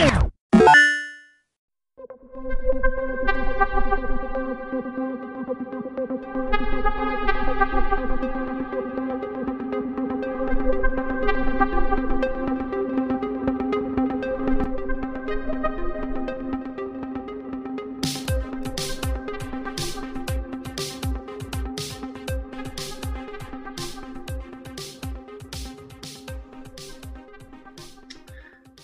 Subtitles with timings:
[0.00, 0.29] Yeah.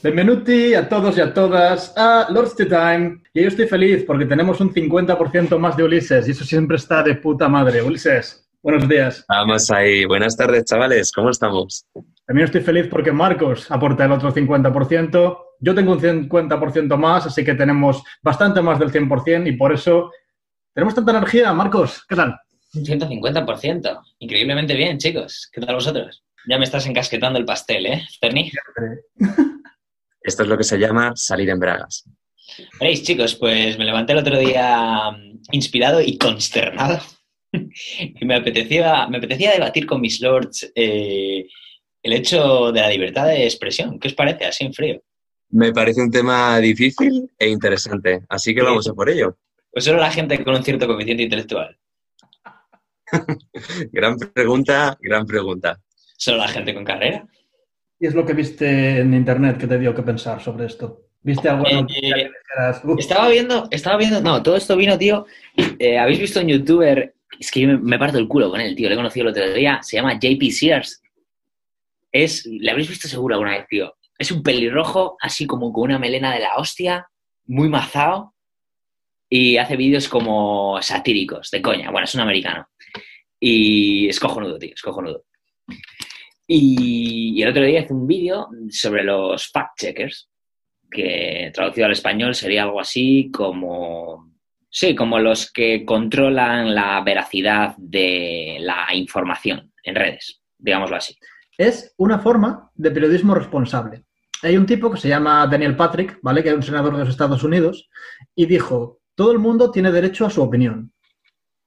[0.07, 3.23] Benvenuti a todos y a todas a Lord's Time.
[3.35, 7.03] Y yo estoy feliz porque tenemos un 50% más de Ulises y eso siempre está
[7.03, 7.83] de puta madre.
[7.83, 9.25] Ulises, buenos días.
[9.29, 10.05] Vamos ahí.
[10.05, 11.11] Buenas tardes, chavales.
[11.11, 11.87] ¿Cómo estamos?
[12.25, 15.39] También estoy feliz porque Marcos aporta el otro 50%.
[15.59, 20.13] Yo tengo un 50% más, así que tenemos bastante más del 100% y por eso
[20.73, 21.53] tenemos tanta energía.
[21.53, 22.39] Marcos, ¿qué tal?
[22.75, 24.01] Un 150%.
[24.21, 25.51] Increíblemente bien, chicos.
[25.53, 26.23] ¿Qué tal vosotros?
[26.49, 28.53] Ya me estás encasquetando el pastel, ¿eh, Ferni?
[30.27, 32.05] Esto es lo que se llama salir en bragas.
[32.81, 37.01] Veréis, chicos, pues me levanté el otro día mm, inspirado y consternado.
[37.53, 41.47] y me apetecía, me apetecía debatir con mis lords eh,
[42.03, 44.01] el hecho de la libertad de expresión.
[44.01, 45.01] ¿Qué os parece así en frío?
[45.51, 49.39] Me parece un tema difícil e interesante, así que vamos a por ello.
[49.71, 51.79] Pues solo la gente con un cierto coeficiente intelectual.
[53.93, 55.81] gran pregunta, gran pregunta.
[56.17, 57.29] ¿Solo la gente con carrera?
[57.99, 61.07] ¿Y es lo que viste en internet que te dio que pensar sobre esto?
[61.23, 61.67] ¿Viste algo?
[61.67, 62.31] Eh,
[62.99, 65.27] estaba viendo, estaba viendo, no, todo esto vino, tío.
[65.79, 67.15] Eh, ¿Habéis visto un youtuber?
[67.41, 68.89] Es que yo me, parto el culo con él, tío.
[68.89, 69.81] Le he conocido el otro día.
[69.83, 71.03] Se llama JP Sears.
[72.13, 73.97] Es, le habréis visto seguro alguna vez, tío.
[74.19, 77.09] Es un pelirrojo, así como con una melena de la hostia,
[77.47, 78.35] muy mazado.
[79.29, 81.91] Y hace vídeos como satíricos, de coña.
[81.91, 82.69] Bueno, es un americano.
[83.41, 85.25] Y es cojonudo, tío, es cojonudo.
[86.47, 90.29] Y, el otro día hice un vídeo sobre los fact-checkers,
[90.91, 94.33] que traducido al español sería algo así como,
[94.71, 101.17] sí, como los que controlan la veracidad de la información en redes, digámoslo así.
[101.59, 104.05] Es una forma de periodismo responsable.
[104.43, 106.43] Hay un tipo que se llama Daniel Patrick, ¿vale?
[106.43, 107.89] Que es un senador de los Estados Unidos,
[108.35, 110.93] y dijo, todo el mundo tiene derecho a su opinión,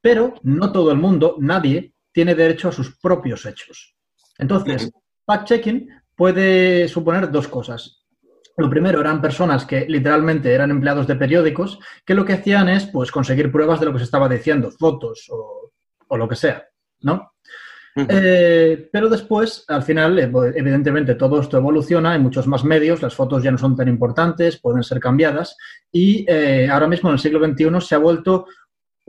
[0.02, 3.96] pero no todo el mundo, nadie, tiene derecho a sus propios hechos.
[4.40, 4.92] Entonces,
[5.28, 8.04] fact-checking puede suponer dos cosas.
[8.58, 12.88] Lo primero eran personas que literalmente eran empleados de periódicos que lo que hacían es
[12.88, 16.68] pues conseguir pruebas de lo que se estaba diciendo, fotos o, lo que sea,
[17.02, 17.34] ¿no?
[17.96, 23.02] Eh, pero después, al final, eh, pues, evidentemente todo esto evoluciona, hay muchos más medios,
[23.02, 25.58] las fotos ya no son tan importantes, pueden ser cambiadas
[25.92, 28.46] y eh, ahora mismo en el siglo XXI se ha vuelto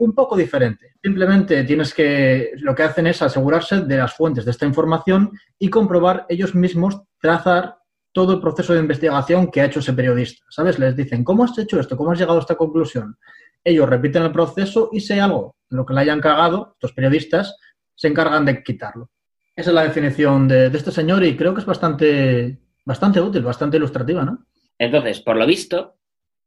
[0.01, 0.93] un poco diferente.
[1.01, 5.69] Simplemente tienes que, lo que hacen es asegurarse de las fuentes de esta información y
[5.69, 7.77] comprobar ellos mismos, trazar
[8.11, 10.43] todo el proceso de investigación que ha hecho ese periodista.
[10.49, 10.79] ¿Sabes?
[10.79, 11.95] Les dicen, ¿cómo has hecho esto?
[11.95, 13.15] ¿Cómo has llegado a esta conclusión?
[13.63, 17.55] Ellos repiten el proceso y si hay algo lo que le hayan cagado, estos periodistas
[17.93, 19.11] se encargan de quitarlo.
[19.55, 23.77] Esa es la definición de, este señor y creo que es bastante, bastante útil, bastante
[23.77, 24.47] ilustrativa, ¿no?
[24.79, 25.97] Entonces, por lo visto,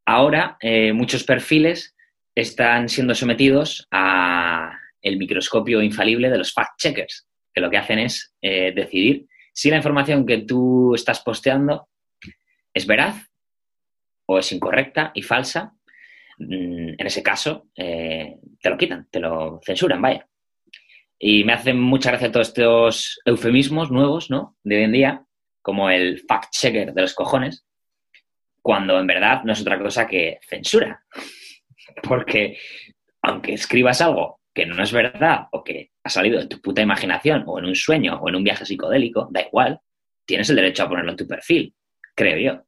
[0.05, 1.95] ahora eh, muchos perfiles
[2.35, 8.35] están siendo sometidos a el microscopio infalible de los fact-checkers, que lo que hacen es
[8.41, 11.89] eh, decidir si la información que tú estás posteando
[12.73, 13.31] es veraz
[14.27, 15.73] o es incorrecta y falsa.
[16.39, 20.27] Mm, en ese caso, eh, te lo quitan, te lo censuran, vaya.
[21.19, 24.57] Y me hacen mucha gracia todos estos eufemismos nuevos, ¿no?
[24.65, 25.25] De hoy en día,
[25.63, 27.65] como el fact-checker de los cojones,
[28.61, 31.05] cuando en verdad no es otra cosa que censura.
[32.03, 32.59] Porque
[33.23, 37.43] aunque escribas algo que no es verdad o que ha salido de tu puta imaginación
[37.47, 39.81] o en un sueño o en un viaje psicodélico, da igual,
[40.25, 41.75] tienes el derecho a ponerlo en tu perfil,
[42.15, 42.63] creo yo.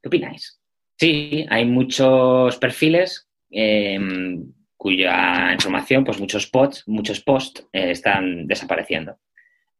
[0.00, 0.60] ¿Qué opináis?
[0.96, 9.18] Sí, hay muchos perfiles em, cuya información, pues muchos posts, muchos posts eh, están desapareciendo.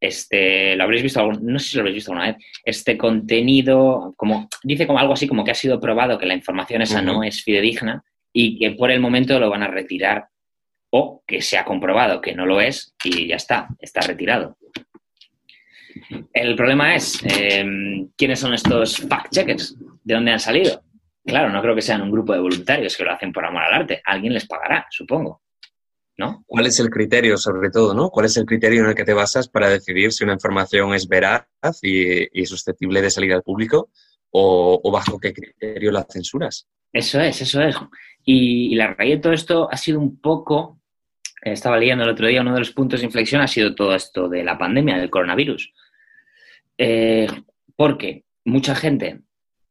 [0.00, 4.48] Este, lo habréis visto, no sé si lo habréis visto alguna vez, este contenido, como
[4.62, 7.42] dice como algo así como que ha sido probado que la información esa no es
[7.42, 8.04] fidedigna
[8.36, 10.28] y que por el momento lo van a retirar
[10.91, 14.59] o que se ha comprobado que no lo es y ya está, está retirado.
[16.33, 19.77] El problema es, em, ¿quiénes son estos fact-checkers?
[20.03, 20.83] ¿De dónde han salido?
[21.25, 23.75] Claro, no creo que sean un grupo de voluntarios que lo hacen por amor al
[23.75, 24.03] arte.
[24.04, 25.42] Alguien les pagará, supongo.
[26.16, 26.45] ¿No?
[26.47, 28.10] ¿Cuál es el criterio, sobre todo, no?
[28.10, 31.09] ¿Cuál es el criterio en el que te basas para decidir si una información es
[31.09, 31.47] veraz
[31.83, 33.91] y, susceptible de salir al público
[34.30, 36.69] o, o, bajo qué criterio la censuras?
[36.92, 37.75] Eso es, eso es.
[38.24, 40.80] Y, la raíz de todo esto ha sido un poco,
[41.42, 44.28] estaba leyendo el otro día, uno de los puntos de inflexión ha sido todo esto
[44.28, 45.72] de la pandemia, del coronavirus.
[46.78, 47.26] Eh,
[47.76, 49.21] porque mucha gente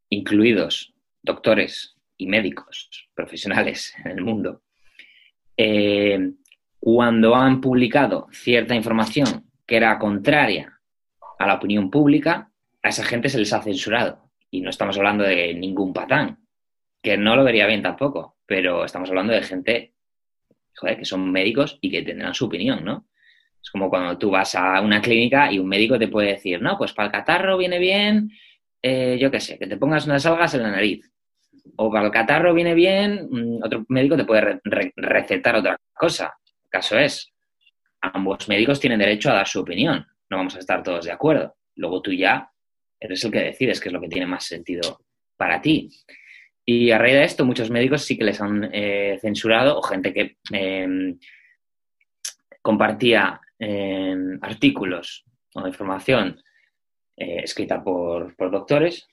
[0.10, 4.62] incluidos doctores y médicos profesionales en el mundo,
[5.58, 6.32] eh,
[6.80, 10.80] cuando han publicado cierta información que era contraria
[11.40, 12.52] a la opinión pública,
[12.82, 14.30] a esa gente se les ha censurado.
[14.52, 16.43] Y no estamos hablando de ningún patán,
[17.04, 19.94] que no lo vería bien tampoco, pero estamos hablando de gente
[20.82, 23.08] que son médicos y que tendrán su opinión, ¿no?
[23.62, 26.78] Es como cuando tú vas a una clínica y un médico te puede decir, no,
[26.78, 28.32] pues para el catarro viene bien,
[28.82, 31.10] eh, yo qué sé, que te pongas unas algas en la nariz.
[31.78, 34.60] O para el catarro viene bien, mm, otro médico te puede
[34.96, 36.34] recetar otra cosa.
[36.64, 37.32] El caso es,
[38.02, 40.06] ambos médicos tienen derecho a dar su opinión.
[40.30, 41.56] No vamos a estar todos de acuerdo.
[41.76, 42.50] Luego tú ya
[43.00, 45.00] eres el que decides qué es lo que tiene más sentido
[45.38, 45.90] para ti.
[46.66, 50.14] Y a raíz de esto, muchos médicos sí que les han eh, censurado o gente
[50.14, 51.20] que em,
[52.62, 55.26] compartía em, artículos
[55.56, 56.42] o información
[57.18, 59.08] eh, escrita por, por, doctores,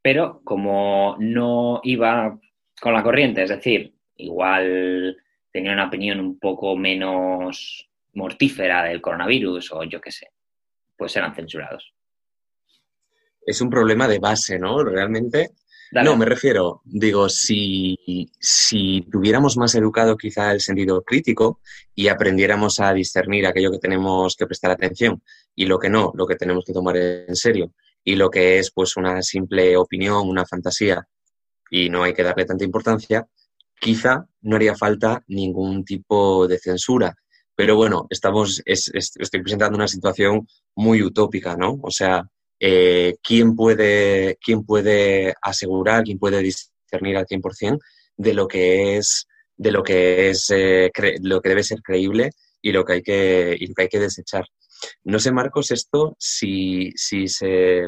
[0.00, 2.38] pero como no iba
[2.80, 5.16] con la corriente, es decir, igual
[5.50, 10.30] tenía una opinión un poco menos mortífera del coronavirus o yo qué sé,
[10.96, 11.92] pues eran censurados.
[13.44, 14.82] Es un problema de base, ¿no?
[14.82, 15.50] Realmente
[15.92, 21.60] no, me refiero, digo, si, si tuviéramos más educado quizá el sentido crítico
[21.94, 25.22] y aprendiéramos a discernir aquello que tenemos que prestar atención
[25.54, 27.72] y lo que no, lo que tenemos que tomar en serio
[28.04, 31.06] y lo que es pues una simple opinión, una fantasía
[31.70, 33.26] y no hay que darle tanta importancia,
[33.80, 37.16] quizá no haría falta ningún tipo de censura.
[37.54, 41.78] Pero bueno, estamos, estoy presentando una situación muy utópica, ¿no?
[41.82, 47.78] O sea, eh, ¿quién, puede, quién puede asegurar, quién puede discernir al 100%
[48.16, 49.26] de lo que es,
[49.56, 50.90] de lo que, es eh,
[51.22, 52.30] lo que debe ser creíble
[52.62, 54.46] y lo que hay que, y lo que, hay que desechar?
[55.04, 57.82] No sé, Marcos, esto si, si, se,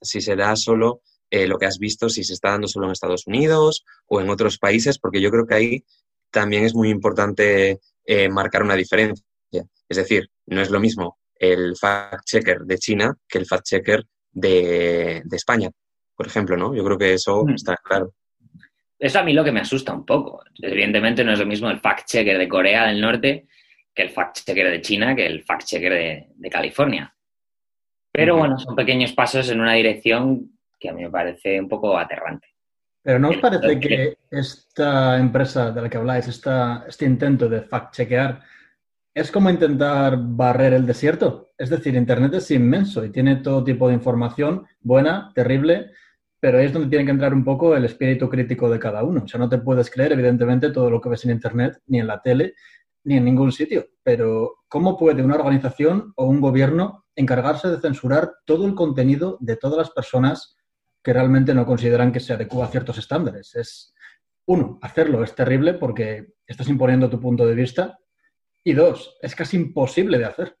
[0.00, 2.92] si se da solo eh, lo que has visto, si se está dando solo en
[2.92, 5.84] Estados Unidos o en otros países, porque yo creo que ahí
[6.30, 7.80] también es muy importante
[8.30, 9.24] marcar una diferencia.
[9.88, 14.04] Es decir, no es lo mismo el fact-checker de China que el fact-checker
[14.34, 15.70] de, España,
[16.14, 16.74] por ejemplo, ¿no?
[16.74, 17.54] Yo creo que eso mm.
[17.54, 18.12] está claro.
[18.98, 20.42] Eso a mí lo que me asusta un poco.
[20.60, 23.46] Evidentemente no es lo mismo el fact-checker de Corea del Norte
[23.94, 27.14] que el fact-checker de China que el fact-checker de, California.
[28.10, 31.98] Pero bueno, son pequeños pasos en una dirección que a mí me parece un poco
[31.98, 32.48] aterrante.
[33.02, 38.40] Pero ¿no os parece que esta empresa de la que habláis, este intento de fact-chequear,
[39.14, 41.52] es como intentar barrer el desierto.
[41.56, 45.92] Es decir, Internet es inmenso y tiene todo tipo de información, buena, terrible,
[46.40, 49.22] pero ahí es donde tiene que entrar un poco el espíritu crítico de cada uno.
[49.24, 52.08] O sea, no te puedes creer, evidentemente, todo lo que ves en Internet, ni en
[52.08, 52.54] la tele,
[53.04, 53.86] ni en ningún sitio.
[54.02, 59.56] Pero, ¿cómo puede una organización o un gobierno encargarse de censurar todo el contenido de
[59.56, 60.56] todas las personas
[61.02, 63.54] que realmente no consideran que se adecua a ciertos estándares?
[63.54, 63.94] Es,
[64.46, 67.98] uno, hacerlo es terrible porque estás imponiendo tu punto de vista
[68.64, 70.56] y dos, es casi imposible de hacer.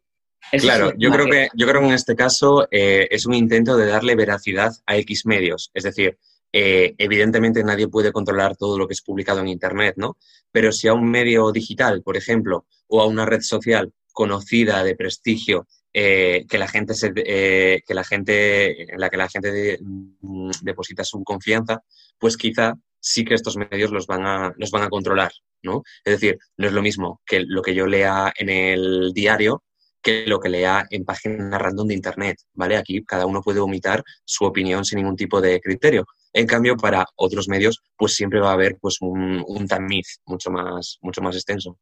[0.60, 3.86] claro, yo creo, que, yo creo que en este caso eh, es un intento de
[3.86, 5.70] darle veracidad a X medios.
[5.72, 6.18] Es decir,
[6.52, 10.18] eh, evidentemente nadie puede controlar todo lo que es publicado en Internet, ¿no?
[10.52, 14.94] Pero si a un medio digital, por ejemplo, o a una red social conocida, de
[14.94, 20.50] prestigio, eh, que la gente se, que la gente, en la que la gente mm,
[20.62, 21.82] deposita su confianza,
[22.18, 25.30] pues quizá sí que estos medios los van a, los van a controlar,
[25.62, 25.82] ¿no?
[26.04, 29.62] Es decir, no es lo mismo que lo que yo lea en el diario
[30.02, 32.76] que lo que lea en páginas random de Internet, ¿vale?
[32.76, 36.06] Aquí cada uno puede omitar su opinión sin ningún tipo de criterio.
[36.32, 40.50] En cambio, para otros medios, pues siempre va a haber pues un, un tamiz mucho
[40.50, 41.78] más, mucho más extenso.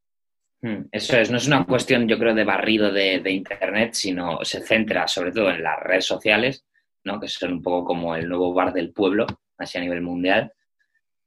[0.62, 4.44] Hmm, eso es, no es una cuestión, yo creo, de barrido de, de, Internet, sino
[4.44, 6.64] se centra sobre todo en las redes sociales,
[7.02, 7.18] ¿no?
[7.18, 9.26] que son un poco como el nuevo bar del pueblo,
[9.58, 10.52] así a nivel mundial.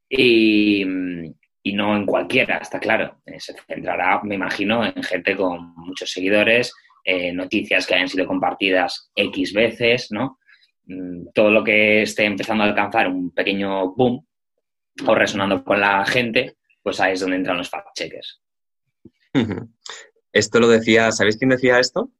[0.08, 0.86] Y,
[1.63, 3.22] y no en cualquiera, está claro.
[3.25, 6.72] Eh, se centrará, me imagino, en gente con muchos seguidores,
[7.04, 10.39] eh, noticias que hayan sido compartidas X veces, ¿no?
[10.86, 14.25] Mm, todo lo que esté empezando a alcanzar un pequeño boom
[15.06, 18.44] o resonando con la gente, pues ahí es donde entran los fact-checkers.
[20.32, 22.12] Esto lo decía, ¿sabéis quién decía esto?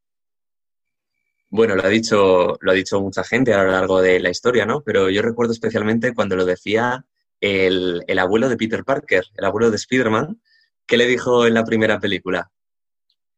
[1.50, 4.66] Bueno, lo ha dicho, lo ha dicho mucha gente a lo largo de la historia,
[4.66, 4.82] ¿no?
[4.82, 7.06] Pero yo recuerdo especialmente cuando lo decía
[7.40, 10.42] el, abuelo de Peter Parker, el abuelo de Spider-Man,
[10.86, 12.52] ¿qué le dijo en la primera película?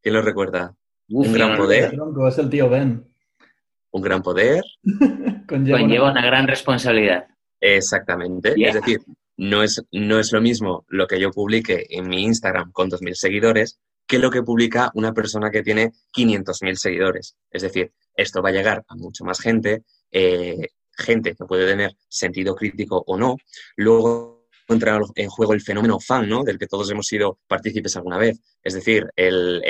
[0.02, 0.76] ¿Quién lo recuerda?
[1.10, 1.98] un gran poder.
[2.28, 3.06] Es el tío Ben.
[3.92, 4.64] Un gran poder.
[5.48, 7.26] Conlleva, una gran responsabilidad.
[7.60, 8.54] Exactamente.
[8.58, 9.00] Es decir,
[9.38, 13.14] no es, no es lo mismo lo que yo publique en mi Instagram con 2.000
[13.14, 17.36] seguidores que lo que publica una persona que tiene 500.000 seguidores.
[17.52, 21.96] Es decir, esto va a llegar a mucho más gente, eh, gente que puede tener
[22.08, 23.36] sentido crítico o no.
[23.76, 26.44] Luego entra en juego el fenómeno fan, ¿no?
[26.44, 28.40] Del que todos hemos sido partícipes alguna vez.
[28.64, 29.62] Es decir, el,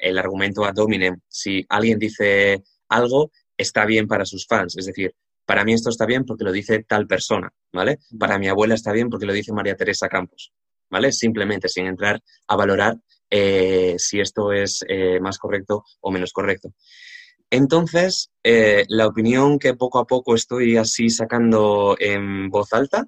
[0.00, 1.20] el argumento ad hominem.
[1.28, 4.76] Si alguien dice algo, está bien para sus fans.
[4.76, 5.14] Es decir,
[5.46, 7.98] para mí esto está bien porque lo dice tal persona, ¿vale?
[8.18, 10.52] Para mi abuela está bien porque lo dice María Teresa Campos,
[10.90, 11.12] ¿vale?
[11.12, 12.96] Simplemente sin entrar a valorar
[13.30, 16.72] eh, si esto es eh, más correcto o menos correcto.
[17.50, 23.06] Entonces, eh, la opinión que poco a poco estoy así sacando en voz alta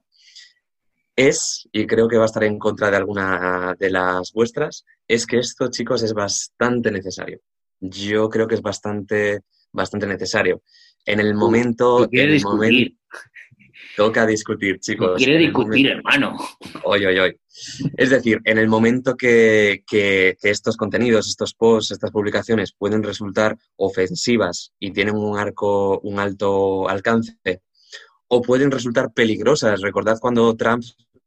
[1.16, 5.26] es, y creo que va a estar en contra de alguna de las vuestras, es
[5.26, 7.40] que esto, chicos, es bastante necesario.
[7.80, 9.40] Yo creo que es bastante,
[9.72, 10.62] bastante necesario
[11.06, 12.08] en el momento...
[12.10, 12.96] Quiere discutir.
[13.96, 15.16] toca discutir, chicos.
[15.16, 16.36] Quiere discutir, hermano.
[16.84, 17.40] Hoy, hoy, hoy.
[17.96, 23.56] Es decir, en el momento que, que, estos contenidos, estos posts, estas publicaciones pueden resultar
[23.76, 27.62] ofensivas y tienen un arco, un alto alcance,
[28.28, 29.80] o pueden resultar peligrosas.
[29.80, 30.82] Recordad cuando Trump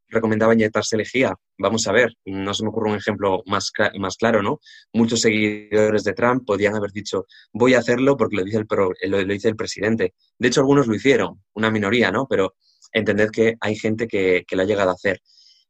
[0.10, 1.36] recomendaba inyectarse lejía.
[1.58, 4.60] Vamos a ver, no se me ocurre un ejemplo más, más claro, ¿no?
[4.94, 9.24] Muchos seguidores de Trump podían haber dicho, voy a hacerlo porque lo dice el, lo,
[9.24, 10.14] dice el presidente.
[10.38, 12.28] De hecho, algunos lo hicieron, una minoría, ¿no?
[12.28, 12.56] Pero
[12.92, 15.22] entended que hay gente que, que lo ha llegado a hacer.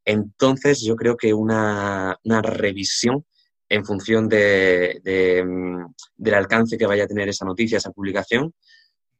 [0.06, 3.26] Entonces, yo creo que una, una revisión
[3.70, 8.54] en función de, de, mm, del alcance que vaya a tener esa noticia, esa publicación,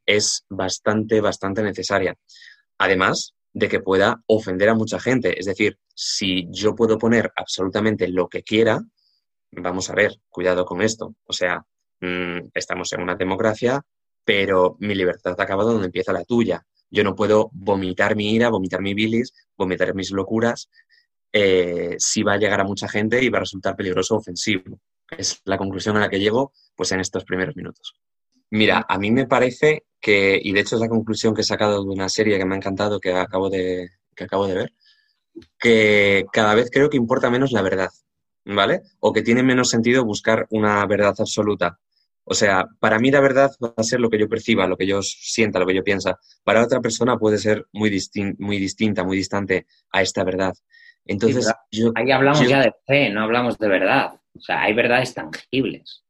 [0.06, 2.16] es bastante, bastante necesaria.
[2.78, 5.38] Además, de que pueda ofender a mucha gente.
[5.38, 8.80] Es decir, si yo puedo poner absolutamente lo que quiera,
[9.50, 11.14] vamos a ver, cuidado con esto.
[11.24, 11.64] O sea,
[12.00, 13.82] mm, estamos en una democracia,
[14.24, 16.64] pero mi libertad acaba donde empieza la tuya.
[16.90, 20.68] Yo no puedo vomitar mi ira, vomitar mi bilis, vomitar mis locuras,
[21.32, 24.80] eh, si va a llegar a mucha gente y va a resultar peligroso o ofensivo.
[25.08, 27.94] Es la conclusión a la que llego pues, en estos primeros minutos.
[28.50, 31.82] Mira, a mí me parece que, y de hecho es la conclusión que he sacado
[31.82, 34.72] de una serie que me ha encantado, que acabo de, que acabo de ver,
[35.58, 37.90] que cada vez creo que importa menos la verdad,
[38.44, 38.82] ¿vale?
[39.00, 41.78] O que tiene menos sentido buscar una verdad absoluta.
[42.24, 44.86] O sea, para mí la verdad va a ser lo que yo perciba, lo que
[44.86, 46.18] yo sienta, lo que yo piensa.
[46.44, 47.90] Para otra persona puede ser muy,
[48.38, 50.54] muy distinta, muy distante a esta verdad.
[51.04, 51.52] Entonces,
[51.94, 54.20] ahí hablamos ya de fe, no hablamos de verdad.
[54.36, 56.04] O sea, hay verdades tangibles.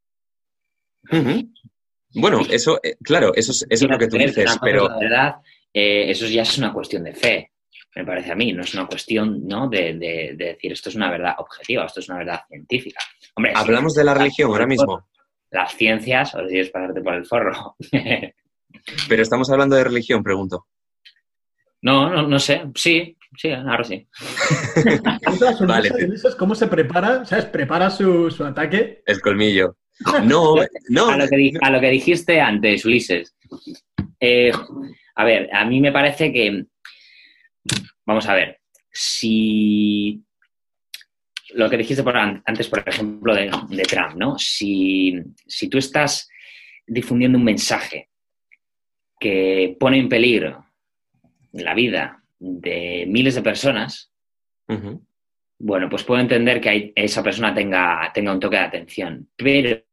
[2.13, 4.87] Bueno, eso, eh, claro, eso es, eso es lo que tú dices, pero...
[4.87, 5.35] La verdad,
[5.73, 7.51] eh, eso ya es una cuestión de fe,
[7.95, 9.67] me parece a mí, no es una cuestión ¿no?
[9.67, 13.01] De, de, decir esto es una verdad objetiva, esto es una verdad científica.
[13.35, 15.07] Hombre, Hablamos de la religión ahora mismo.
[15.49, 17.75] Las ciencias, o si pasarte por el forro.
[19.09, 20.67] pero estamos hablando de religión, pregunto.
[21.81, 24.07] No, no, no sé, sí, sí, ahora sí.
[25.67, 25.91] vale.
[26.37, 27.25] ¿Cómo se prepara?
[27.25, 27.45] ¿Sabes?
[27.45, 29.03] Prepara su, su ataque.
[29.05, 29.77] El colmillo.
[30.23, 30.55] No,
[30.89, 31.09] no.
[31.09, 33.35] a, lo que, dijiste antes, Ulises.
[34.19, 34.51] Eh,
[35.15, 36.65] a ver, a mí me parece que.
[38.05, 38.59] Vamos a ver.
[38.91, 40.21] Si.
[41.53, 44.39] Lo que dijiste por antes, por ejemplo, de, Trump, ¿no?
[44.39, 45.13] Si,
[45.69, 46.29] tú estás
[46.87, 48.09] difundiendo un mensaje
[49.19, 50.65] que pone en peligro
[51.51, 54.11] la vida de miles de personas,
[55.63, 59.29] bueno, pues puedo entender que esa persona tenga, tenga un toque de atención.
[59.35, 59.83] Pero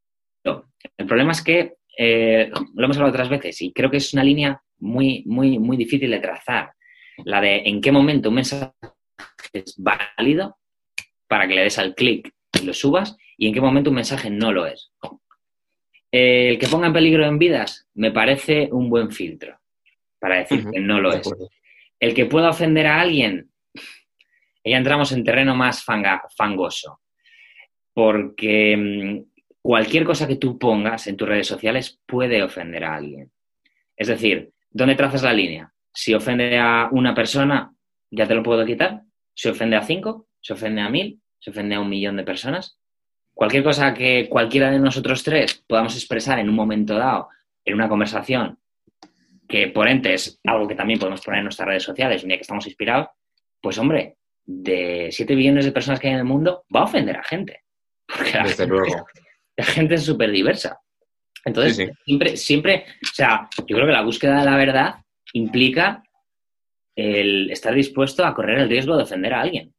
[0.42, 4.24] el problema es que eh, lo hemos hablado otras veces y creo que es una
[4.24, 6.72] línea muy, muy, muy difícil de trazar.
[7.24, 8.72] La de en qué momento un mensaje
[9.52, 10.56] es válido
[11.26, 14.30] para que le des al clic y lo subas y en qué momento un mensaje
[14.30, 14.90] no lo es.
[16.10, 19.58] el que ponga en peligro en vidas me parece un buen filtro
[20.18, 21.30] para decir que no lo es.
[22.00, 23.47] El que pueda ofender a alguien,
[24.68, 27.00] ya entramos en terreno más fangoso,
[27.92, 33.30] porque mm, cualquier cosa que tú pongas en tus redes sociales puede ofender a alguien.
[33.96, 35.72] Es decir, ¿dónde trazas la línea?
[35.92, 37.72] Si ofende a una persona,
[38.10, 39.02] ya te lo puedo quitar.
[39.34, 42.78] Si ofende a cinco, se ofende a mil, se ofende a un millón de personas.
[43.34, 47.28] Cualquier cosa que cualquiera de nosotros tres podamos expresar en un momento dado,
[47.64, 48.58] en una conversación,
[49.48, 52.38] que por ente es algo que también podemos poner en nuestras redes sociales un día
[52.38, 53.08] que estamos inspirados,
[53.60, 54.17] pues hombre,
[54.48, 57.64] de siete billones de personas que hay en el mundo, va a ofender a gente.
[58.06, 59.06] Porque Desde luego
[59.56, 60.80] la gente es súper diversa.
[61.44, 64.94] Entonces, siempre, siempre, o sea, yo creo que la búsqueda de la verdad
[65.32, 66.02] implica
[66.96, 69.74] el estar dispuesto a correr el riesgo de ofender a alguien.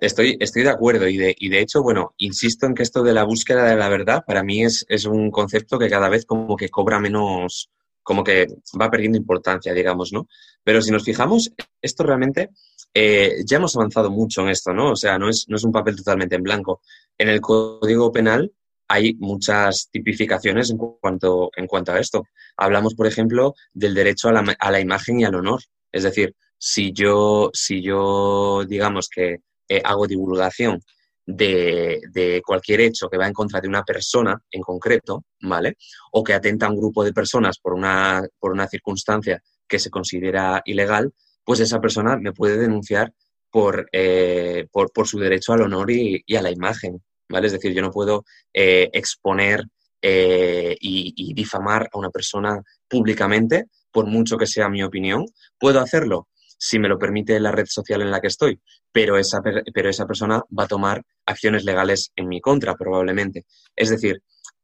[0.00, 3.12] Estoy, estoy de acuerdo y de, y de hecho, bueno, insisto en que esto de
[3.12, 6.56] la búsqueda de la verdad para mí es, es un concepto que cada vez como
[6.56, 7.70] que cobra menos,
[8.02, 8.46] como que
[8.80, 10.28] va perdiendo importancia, digamos, ¿no?
[10.64, 12.50] Pero si nos fijamos, esto realmente
[12.94, 14.92] eh, ya hemos avanzado mucho en esto, ¿no?
[14.92, 16.80] O sea, no es, no es un papel totalmente en blanco.
[17.16, 18.52] En el Código Penal
[18.88, 22.24] hay muchas tipificaciones en cuanto, en cuanto a esto.
[22.56, 25.60] Hablamos, por ejemplo, del derecho a la, a la imagen y al honor.
[25.92, 30.82] Es decir, si yo, si yo digamos que eh, hago divulgación
[31.24, 35.76] de, de, cualquier hecho que va en contra de una persona en concreto, ¿vale?
[36.10, 39.90] O que atenta a un grupo de personas por una, por una circunstancia que se
[39.90, 41.12] considera ilegal,
[41.50, 43.12] pues esa persona me puede denunciar
[43.50, 47.48] por, eh, por, su derecho al honor y, y, a la imagen, ¿vale?
[47.48, 49.64] Es decir, yo no puedo eh, exponer
[50.00, 55.26] eh, y, y, difamar a una persona públicamente, por mucho que sea mi opinión.
[55.58, 58.60] Puedo hacerlo si me lo permite la red social en la que estoy,
[58.92, 59.40] pero esa,
[59.74, 63.44] pero esa persona va a tomar acciones legales en mi contra, probablemente.
[63.74, 64.22] Es decir,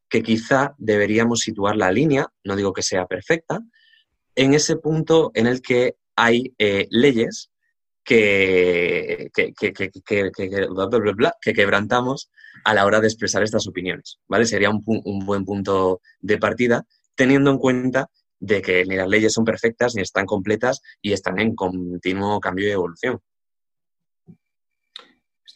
[0.08, 3.58] que quizá deberíamos situar la línea, no digo que sea perfecta,
[4.36, 7.50] en ese punto en el que hay eh, leyes
[8.02, 12.30] que, que, que, que, quebrantamos
[12.64, 14.46] a la hora de expresar estas opiniones, ¿vale?
[14.46, 19.32] Sería un, un buen punto de partida, teniendo en cuenta de que ni las leyes
[19.32, 23.20] son perfectas, ni están completas y están en continuo cambio y evolución.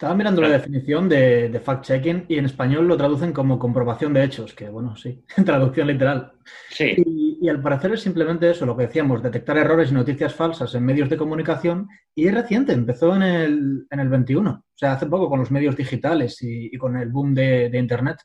[0.00, 4.24] Estaba mirando la definición de, de fact-checking y en español lo traducen como comprobación de
[4.24, 6.32] hechos, que bueno, sí, traducción literal.
[6.70, 6.94] Sí.
[6.96, 10.74] Y, y, al parecer es simplemente eso, lo que decíamos, detectar errores y noticias falsas
[10.74, 14.92] en medios de comunicación y es reciente, empezó en el, en el 21, o sea,
[14.92, 18.22] hace poco con los medios digitales y, y con el boom de, de Internet.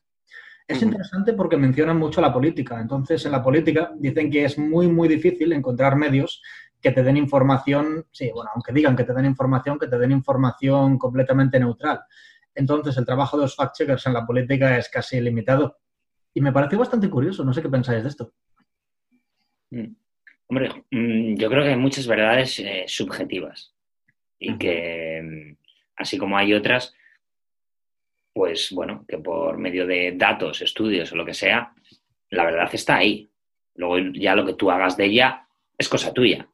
[0.67, 2.79] Es interesante porque mencionan mucho la política.
[2.79, 6.41] Entonces, en la política dicen que es muy, muy difícil encontrar medios
[6.81, 10.11] que te den información, sí, bueno, aunque digan que te den información, que te den
[10.11, 12.01] información completamente neutral.
[12.53, 15.77] Entonces, el trabajo de los fact-checkers en la política es casi limitado.
[16.33, 17.43] Y me pareció bastante curioso.
[17.43, 18.33] No sé qué pensáis de esto.
[19.71, 19.95] Mm.
[20.47, 23.73] Hombre, mm, yo creo que hay muchas verdades eh, subjetivas
[24.37, 25.57] y que, mm,
[25.97, 26.93] así como hay otras,
[28.31, 31.73] pues bueno, que por medio de datos, estudios o lo que sea,
[32.29, 33.29] la verdad está ahí.
[33.75, 36.47] Luego ya lo que tú hagas de ella es cosa tuya.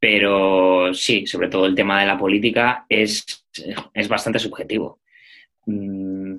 [0.00, 3.44] Pero sí, sobre todo el tema de la política es,
[3.92, 5.00] es bastante subjetivo.
[5.66, 6.36] Mm.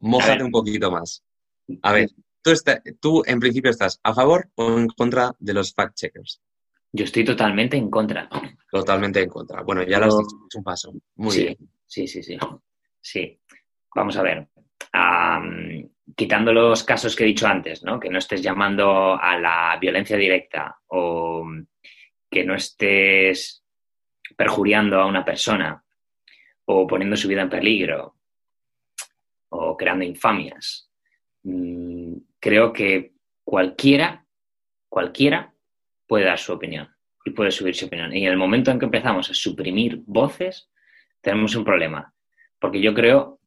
[0.00, 1.24] Mójate un poquito más.
[1.82, 2.10] A ver,
[2.42, 6.40] tú, está, tú en principio estás a favor o en contra de los fact-checkers.
[6.92, 8.28] Yo estoy totalmente en contra.
[8.70, 9.62] Totalmente en contra.
[9.62, 10.06] Bueno, ya Pero...
[10.06, 10.92] lo has dicho, es un paso.
[11.16, 11.42] Muy sí.
[11.44, 11.56] bien.
[11.86, 12.38] Sí, sí, sí.
[13.00, 13.40] Sí.
[13.94, 14.48] Vamos a ver.
[14.94, 18.00] Um, quitando los casos que he dicho antes, ¿no?
[18.00, 21.46] Que no estés llamando a la violencia directa o
[22.30, 23.64] que no estés
[24.36, 25.82] perjuriando a una persona
[26.66, 28.16] o poniendo su vida en peligro
[29.50, 30.90] o creando infamias.
[31.42, 34.24] Mm, creo que cualquiera,
[34.88, 35.54] cualquiera
[36.06, 36.88] puede dar su opinión
[37.24, 38.14] y puede subir su opinión.
[38.14, 40.70] Y en el momento en que empezamos a suprimir voces,
[41.20, 42.12] tenemos un problema.
[42.58, 43.37] Porque yo creo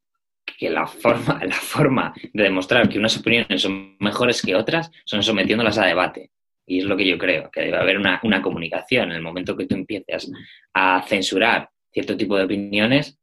[0.61, 5.23] que la forma, la forma de demostrar que unas opiniones son mejores que otras son
[5.23, 6.29] sometiéndolas a debate.
[6.67, 9.09] Y es lo que yo creo, que debe haber una, una comunicación.
[9.09, 10.31] En el momento que tú empieces
[10.75, 13.17] a censurar cierto tipo de opiniones,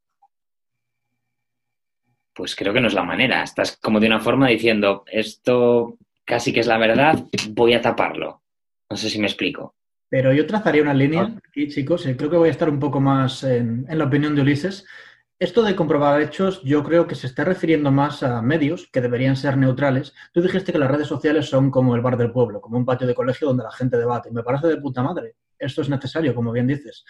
[2.34, 3.44] pues creo que no es la manera.
[3.44, 8.42] Estás como de una forma diciendo, esto casi que es la verdad, voy a taparlo.
[8.90, 9.76] No sé si me explico.
[10.08, 13.00] Pero yo trazaría una línea aquí, chicos, y creo que voy a estar un poco
[13.00, 14.84] más en, en, la opinión de Ulises.
[15.40, 19.36] Esto de comprobar hechos, yo creo que se está refiriendo más a medios que deberían
[19.36, 20.12] ser neutrales.
[20.32, 23.06] Tú dijiste que las redes sociales son como el bar del pueblo, como un patio
[23.06, 24.32] de colegio donde la gente debate.
[24.32, 25.36] Me parece de puta madre.
[25.56, 27.04] Esto es necesario, como bien dices.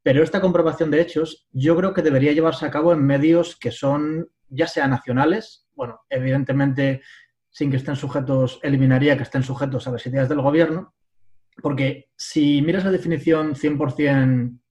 [0.00, 3.72] Pero esta comprobación de hechos, yo creo que debería llevarse a cabo en medios que
[3.72, 7.02] son, ya sea nacionales, bueno, evidentemente
[7.50, 10.94] sin que estén sujetos, eliminaría que estén sujetos a las ideas del gobierno,
[11.60, 14.61] porque si miras la definición 100%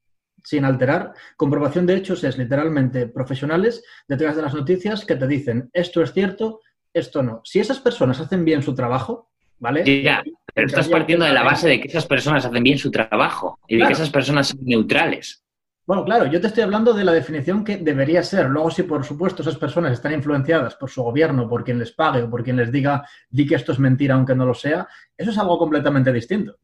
[0.43, 5.69] sin alterar, comprobación de hechos es literalmente profesionales detrás de las noticias que te dicen
[5.73, 6.61] esto es cierto,
[6.93, 7.41] esto no.
[7.43, 9.83] Si esas personas hacen bien su trabajo, ¿vale?
[9.85, 10.23] Sí, ya,
[10.53, 13.77] pero estás partiendo de la base de que esas personas hacen bien su trabajo y
[13.77, 13.87] claro.
[13.87, 15.43] de que esas personas son neutrales.
[15.85, 18.47] Bueno, claro, yo te estoy hablando de la definición que debería ser.
[18.47, 22.21] Luego, si por supuesto esas personas están influenciadas por su gobierno, por quien les pague
[22.21, 25.31] o por quien les diga di que esto es mentira aunque no lo sea, eso
[25.31, 26.55] es algo completamente distinto.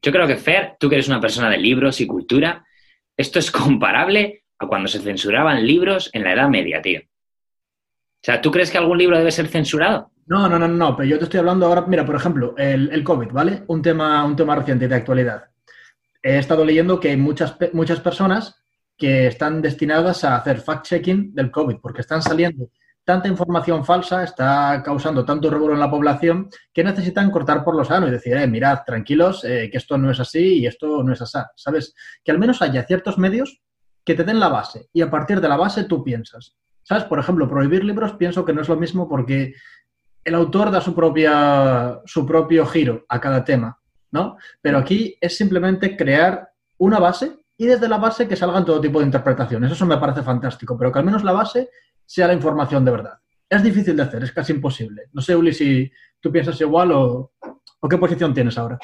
[0.00, 2.64] Yo creo que, Fer, tú que eres una persona de libros y cultura,
[3.16, 7.00] esto es comparable a cuando se censuraban libros en la Edad Media, tío.
[7.00, 10.12] O sea, ¿tú crees que algún libro debe ser censurado?
[10.26, 13.32] No, no, no, no, pero yo te estoy hablando ahora, mira, por ejemplo, el, COVID,
[13.32, 13.64] ¿vale?
[13.66, 15.44] Un tema, un tema reciente de actualidad.
[16.22, 18.62] He estado leyendo que hay muchas, muchas personas
[18.96, 22.68] que están destinadas a hacer fact-checking del COVID, porque están saliendo
[23.04, 27.84] tanta información falsa, está causando tanto revuelo en la población, que necesitan cortar por lo
[27.84, 31.12] sano y decir, eh, mirad, tranquilos, eh, que esto no es así y esto no
[31.12, 31.38] es así.
[31.56, 31.94] ¿Sabes?
[32.24, 33.60] Que al menos haya ciertos medios
[34.04, 36.56] que te den la base y a partir de la base tú piensas.
[36.82, 37.04] ¿Sabes?
[37.04, 39.54] Por ejemplo, prohibir libros pienso que no es lo mismo porque
[40.24, 43.78] el autor da su, propia, su propio giro a cada tema,
[44.10, 44.36] ¿no?
[44.60, 48.98] Pero aquí es simplemente crear una base y desde la base que salgan todo tipo
[48.98, 49.72] de interpretaciones.
[49.72, 51.70] Eso me parece fantástico, pero que al menos la base
[52.04, 53.18] sea la información de verdad.
[53.48, 55.04] Es difícil de hacer, es casi imposible.
[55.12, 57.32] No sé, Uli, si tú piensas igual o,
[57.80, 58.78] o qué posición tienes ahora.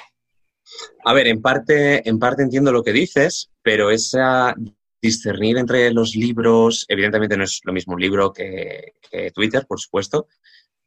[1.05, 4.55] A ver, en parte, en parte entiendo lo que dices, pero esa
[5.01, 8.95] discernir entre los libros, evidentemente no es lo mismo un libro que,
[9.35, 10.27] Twitter, por supuesto,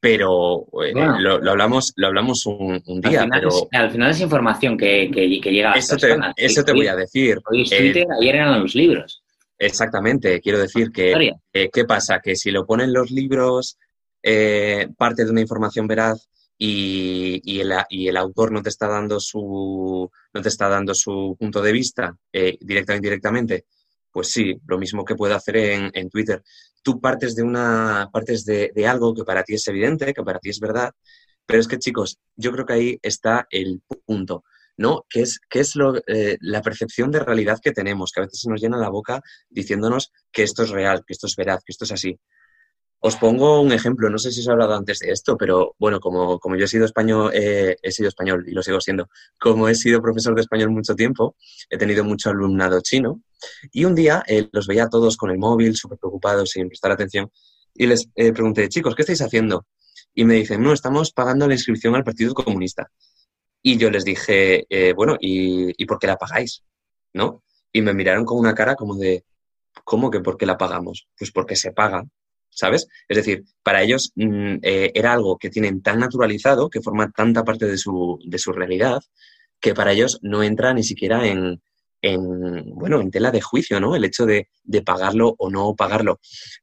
[0.02, 3.22] pero eh, lo, hablamos, lo hablamos un, día.
[3.22, 3.50] Al final, pero...
[3.50, 7.40] es, al final es información que, llega a Eso te, eso te voy a decir.
[7.46, 9.24] Hoy es Twitter, eh, ayer eran los libros.
[9.60, 12.20] Exactamente, quiero decir que, eh, ¿qué pasa?
[12.20, 13.78] Que si lo ponen los libros
[14.98, 19.20] parte de una información veraz y, y, el, y, el, autor no te está dando
[19.20, 22.16] su, no te está dando su punto de vista,
[22.60, 23.66] directa o indirectamente,
[24.12, 26.42] pues sí, lo mismo que puedo hacer en, Twitter.
[26.84, 30.50] Tú partes de una, partes de, algo que para ti es evidente, que para ti
[30.50, 30.92] es verdad,
[31.46, 34.44] pero es que chicos, yo creo que ahí está el punto,
[34.78, 35.06] ¿no?
[35.10, 38.40] Que es, que es lo, eh, la percepción de realidad que tenemos, que a veces
[38.42, 41.72] se nos llena la boca diciéndonos que esto es real, que esto es veraz, que
[41.72, 42.20] esto es así.
[43.04, 46.00] Os pongo un ejemplo, no sé si os he hablado antes de esto, pero bueno,
[46.00, 49.68] como, como yo he sido español, eh, he sido español y lo sigo siendo, como
[49.68, 51.36] he sido profesor de español mucho tiempo,
[51.70, 53.22] he tenido mucho alumnado chino
[53.72, 57.32] y un día eh, los veía todos con el móvil, súper preocupados, sin prestar atención,
[57.74, 59.66] y les eh, pregunté, chicos, ¿qué estáis haciendo?
[60.14, 62.92] Y me dicen, no, estamos pagando la inscripción al Partido Comunista.
[63.62, 66.64] Y yo les dije, bueno, ¿y, ¿y por qué la pagáis?
[67.14, 67.44] ¿No?
[67.72, 69.24] Y me miraron con una cara como de,
[69.84, 71.08] ¿cómo que por qué la pagamos?
[71.18, 72.04] Pues porque se paga
[72.52, 72.88] ¿sabes?
[73.08, 77.44] Es decir, para ellos mm, eh, era algo que tienen tan naturalizado, que forma tanta
[77.44, 79.02] parte de su, de su realidad,
[79.60, 81.62] que para ellos no entra ni siquiera en,
[82.02, 83.96] en, bueno, en tela de juicio, ¿no?
[83.96, 86.20] El hecho de, de, pagarlo o no pagarlo.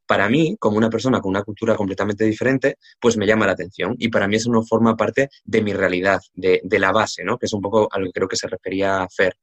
[0.06, 3.94] Para mí, como una persona con una cultura completamente diferente, pues me llama la atención
[3.98, 7.38] y para mí eso no forma parte de mi realidad, de, de la base, ¿no?
[7.38, 9.36] Que es un poco a lo que creo que se refería Fer.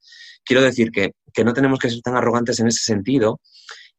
[0.44, 3.40] Quiero decir que, que no tenemos que ser tan arrogantes en ese sentido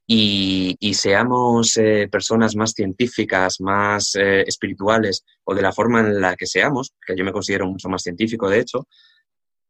[0.09, 6.35] y, seamos eh, personas más científicas, más eh, espirituales o de la forma en la
[6.35, 8.87] que seamos, que yo me considero mucho más científico de hecho,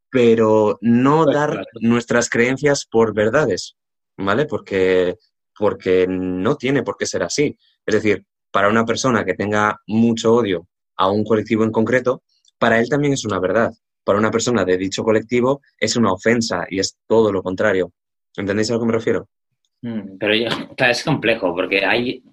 [0.10, 3.76] pero no pues dar nuestras creencias por verdades,
[4.18, 4.46] ¿vale?
[4.46, 5.16] Porque,
[5.58, 7.58] porque no tiene por qué ser así.
[7.86, 12.24] Es decir, para una persona que tenga mucho odio a un colectivo en concreto,
[12.58, 13.72] para él también es una verdad.
[14.04, 17.92] Para una persona de dicho colectivo es una ofensa y es todo lo contrario.
[18.36, 19.28] ¿Entendéis a lo que me refiero?
[19.82, 22.24] Mm, pero es complejo porque hay,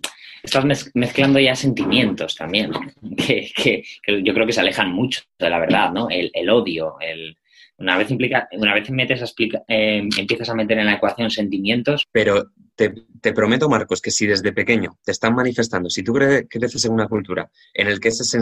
[0.42, 2.70] estás mezclando ya sentimientos también,
[3.16, 3.82] que,
[4.22, 6.08] yo creo que se alejan mucho de la verdad, ¿no?
[6.10, 7.36] El, odio, el,
[7.78, 9.26] una vez implica, una vez metes a
[9.68, 12.06] eh, empiezas a meter en la ecuación sentimientos.
[12.12, 16.84] Pero te, te, prometo, Marcos, que si desde pequeño te están manifestando, si tú creces
[16.84, 18.38] en una cultura en el que ese,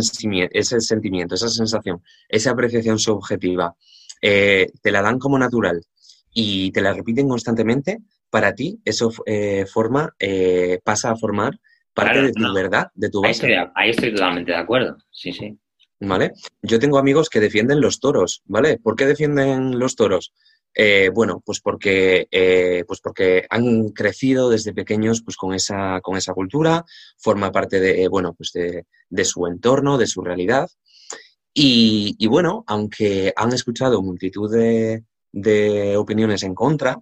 [0.53, 3.75] ese sentimiento, esa sensación, esa apreciación subjetiva,
[4.21, 5.83] eh, te la dan como natural
[6.33, 7.99] y te la repiten constantemente,
[8.31, 11.53] para ti eso eh, forma, eh, pasa a formar
[11.93, 13.55] parte de tu verdad, de tu base.
[13.75, 15.59] Ahí estoy, totalmente de acuerdo, sí, sí.
[16.05, 16.33] ¿Vale?
[16.63, 18.79] Yo tengo amigos que defienden los toros, ¿vale?
[18.79, 20.33] ¿Por qué defienden los toros?
[20.75, 22.27] Eh, bueno, pues porque,
[22.89, 26.85] pues porque han crecido desde pequeños pues con esa, con esa cultura,
[27.19, 30.69] forma parte de, bueno, pues de, su entorno, de su realidad.
[31.55, 37.01] Y, y, bueno, aunque han escuchado multitud de, de opiniones en contra,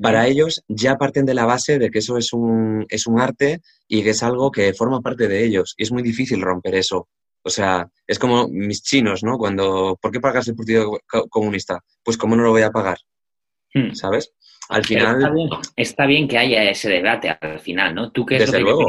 [0.00, 3.60] para ellos ya parten de la base de que eso es un, es un arte
[3.88, 5.74] y que es algo que forma parte de ellos.
[5.76, 7.08] Y es muy difícil romper eso.
[7.42, 9.36] O sea, es como mis chinos, ¿no?
[9.38, 11.80] Cuando, ¿por qué pagas el Partido Comunista?
[12.02, 12.98] Pues ¿cómo no lo voy a pagar?
[13.74, 13.92] Hmm.
[13.94, 14.32] ¿Sabes?
[14.68, 15.48] Al final...
[15.76, 18.12] Está bien, que haya ese debate al final, ¿no?
[18.12, 18.86] Tú que Desde luego.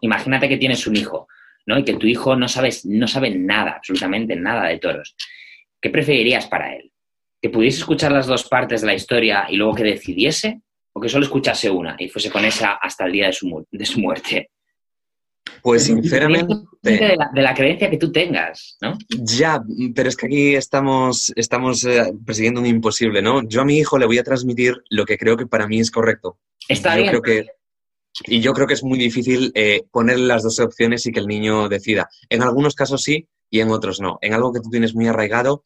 [0.00, 1.28] imagínate que tienes un hijo,
[1.66, 1.78] ¿no?
[1.78, 5.16] Y que tu hijo no, sabes, no sabe nada, absolutamente nada de toros.
[5.80, 6.92] ¿Qué preferirías para él?
[7.42, 10.60] que pudiese escuchar las dos partes de la historia y luego que decidiese,
[10.92, 13.84] o que solo escuchase una y fuese con esa hasta el día de su, de
[13.84, 14.50] su muerte.
[15.62, 16.54] Pues sinceramente...
[16.82, 18.98] De la, creencia que tú tengas, ¿no?
[19.08, 19.62] Ya,
[19.94, 23.46] pero es que aquí estamos, estamos eh, persiguiendo un imposible, ¿no?
[23.46, 25.92] Yo a mi hijo le voy a transmitir lo que creo que para mí es
[25.92, 26.38] correcto.
[26.68, 27.10] Está bien.
[27.10, 27.46] Creo que,
[28.26, 31.26] y yo creo que es muy difícil eh, ponerle las dos opciones y que el
[31.26, 32.08] niño decida.
[32.28, 34.18] En algunos casos sí y en otros no.
[34.20, 35.62] En algo que tú tienes muy arraigado,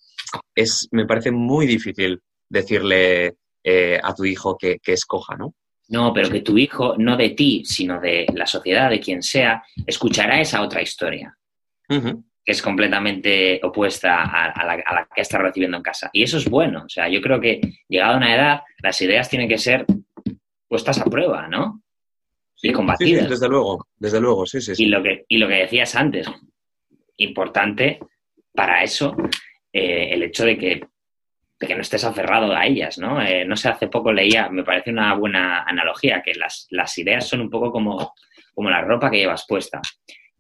[0.55, 5.55] es, me parece muy difícil decirle eh, a tu hijo que, escoja, ¿no?
[5.89, 9.63] No, pero que tu hijo, no de ti, sino de la sociedad, de quien sea,
[9.87, 11.37] escuchará esa otra historia,
[11.89, 16.11] que es completamente opuesta a, la, que está recibiendo en casa.
[16.13, 16.85] Y eso es bueno.
[16.87, 19.87] O sea, yo creo que llegado a una edad, las ideas tienen que ser
[20.69, 21.83] puestas a prueba, ¿no?
[22.63, 23.29] y combatidas.
[23.29, 26.27] desde luego, desde luego, sí, sí, Y, lo que, y lo que decías antes,
[27.17, 28.01] importante
[28.53, 29.15] para eso,
[29.73, 30.87] eh, el hecho de que,
[31.59, 33.21] que, no estés aferrado a ellas, ¿no?
[33.21, 37.27] Eh, no sé, hace poco leía, me parece una buena analogía, que las, las ideas
[37.27, 38.15] son un poco como,
[38.55, 39.81] como la ropa que llevas puesta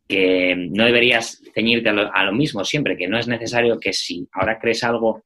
[0.08, 4.58] que no deberías ceñirte a lo, mismo siempre, que no es necesario que si ahora
[4.58, 5.24] crees algo,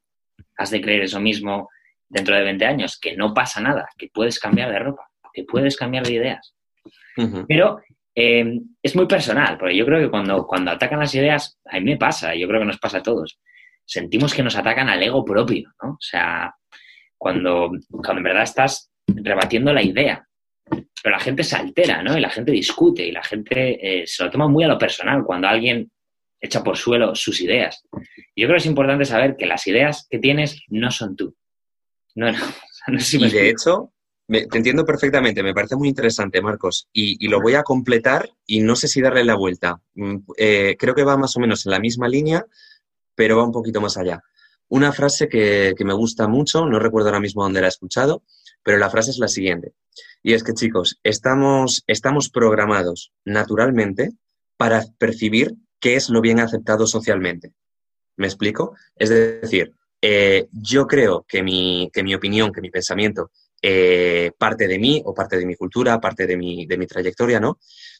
[0.56, 1.68] has de creer eso mismo
[2.08, 5.76] dentro de 20 años, que no pasa nada, que puedes cambiar de ropa, que puedes
[5.76, 6.54] cambiar de ideas.
[7.46, 7.80] Pero
[8.14, 11.84] eh, es muy personal, porque yo creo que cuando, cuando atacan las ideas, a mí
[11.84, 13.38] me pasa, yo creo que nos pasa a todos,
[13.90, 15.90] sentimos que nos atacan al ego propio, ¿no?
[15.90, 16.54] O sea,
[17.18, 20.24] cuando, cuando en verdad estás rebatiendo la idea,
[21.02, 22.16] pero la gente se altera, ¿no?
[22.16, 25.24] Y la gente discute y la gente eh, se lo toma muy a lo personal
[25.24, 25.90] cuando alguien
[26.40, 27.82] echa por suelo sus ideas.
[28.36, 31.34] Yo creo que es importante saber que las ideas que tienes no son tú.
[32.14, 32.38] No, no,
[33.12, 33.92] y de hecho,
[34.28, 38.76] te entiendo perfectamente, me parece muy interesante, Marcos, y, lo voy a completar y no
[38.76, 39.80] sé si darle la vuelta.
[39.94, 42.46] Mm, eh, creo que va más o menos en la misma línea,
[43.20, 44.22] pero va un poquito más allá.
[44.68, 48.22] Una frase que, que me gusta mucho, no recuerdo ahora mismo dónde la he escuchado,
[48.62, 49.74] pero la frase es la siguiente.
[50.22, 54.12] Y es que, chicos, estamos, estamos programados naturalmente
[54.56, 57.52] para percibir qué es lo bien aceptado socialmente.
[58.16, 58.74] ¿Me explico?
[58.96, 64.66] Es decir, eh, yo creo que mi, que mi, opinión, que mi pensamiento eh, parte
[64.66, 67.58] de mí o parte de mi cultura, parte de mi, de mi trayectoria, ¿no?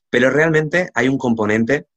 [0.09, 1.89] Pero realmente hay un componente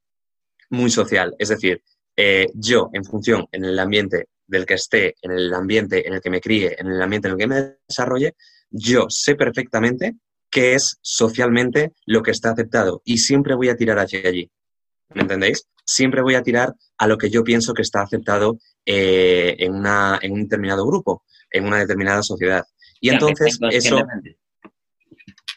[0.68, 1.34] muy social.
[1.38, 1.82] Es decir,
[2.16, 6.20] eh, yo, en función en el ambiente del que esté, en el ambiente en el
[6.20, 8.34] que me críe, en el ambiente en el que me desarrolle,
[8.70, 10.16] yo sé perfectamente
[10.50, 14.50] qué es socialmente lo que está aceptado y siempre voy a tirar hacia allí.
[15.14, 15.66] ¿Me entendéis?
[15.84, 20.18] Siempre voy a tirar a lo que yo pienso que está aceptado eh, en, una,
[20.22, 22.64] en un determinado grupo, en una determinada sociedad.
[23.00, 23.98] Y entonces eso...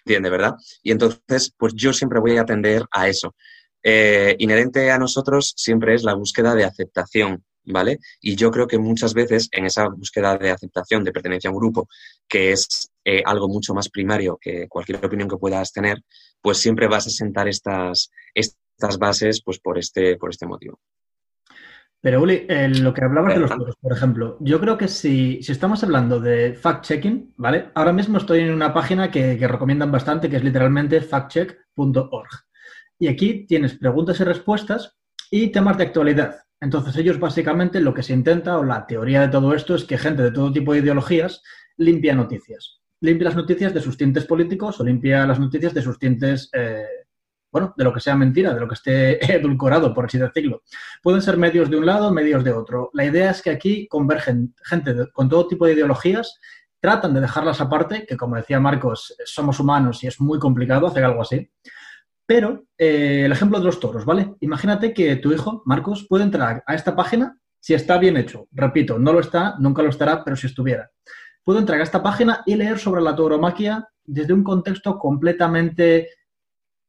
[0.05, 0.55] Entiende, ¿verdad?
[0.83, 3.35] Y entonces, pues yo siempre voy a atender a eso.
[3.83, 7.99] Eh, inherente a nosotros siempre es la búsqueda de aceptación, ¿vale?
[8.21, 11.59] Y yo creo que muchas veces en esa búsqueda de aceptación, de pertenencia a un
[11.59, 11.87] grupo,
[12.27, 16.01] que es eh, algo mucho más primario que cualquier opinión que puedas tener,
[16.41, 20.79] pues siempre vas a sentar estas, estas bases pues por este, por este motivo.
[21.99, 22.45] Pero Uli,
[22.79, 26.55] lo que hablabas de los toros, por ejemplo, yo creo que si, estamos hablando de
[26.55, 27.71] fact-checking, ¿vale?
[27.73, 32.46] Ahora mismo estoy en una página que, que recomiendan bastante, que es literalmente factcheck.org.
[32.99, 34.97] Y aquí tienes preguntas y respuestas
[35.29, 36.37] y temas de actualidad.
[36.59, 39.97] Entonces ellos básicamente lo que se intenta, o la teoría de todo esto, es que
[39.97, 41.43] gente de todo tipo de ideologías
[41.77, 42.81] limpia noticias.
[43.01, 46.85] Limpia las noticias de sus tintes políticos o limpia las noticias de sus tintes, eh,
[47.51, 50.63] bueno, de lo que sea mentira, de lo que esté edulcorado, por así decirlo.
[51.03, 52.89] Pueden ser medios de un lado, medios de otro.
[52.93, 56.39] La idea es que aquí convergen gente con todo tipo de ideologías,
[56.79, 61.03] tratan de dejarlas aparte, que como decía Marcos, somos humanos y es muy complicado hacer
[61.03, 61.51] algo así.
[62.27, 64.35] Pero eh, el ejemplo de los toros, ¿vale?
[64.41, 68.47] Imagínate que tu hijo, Marcos, puede entrar a esta página si está bien hecho.
[68.51, 70.91] Repito, no lo está, nunca lo estará, pero si estuviera.
[71.43, 76.09] Puede entrar a esta página y leer sobre la tauromaquia desde un contexto completamente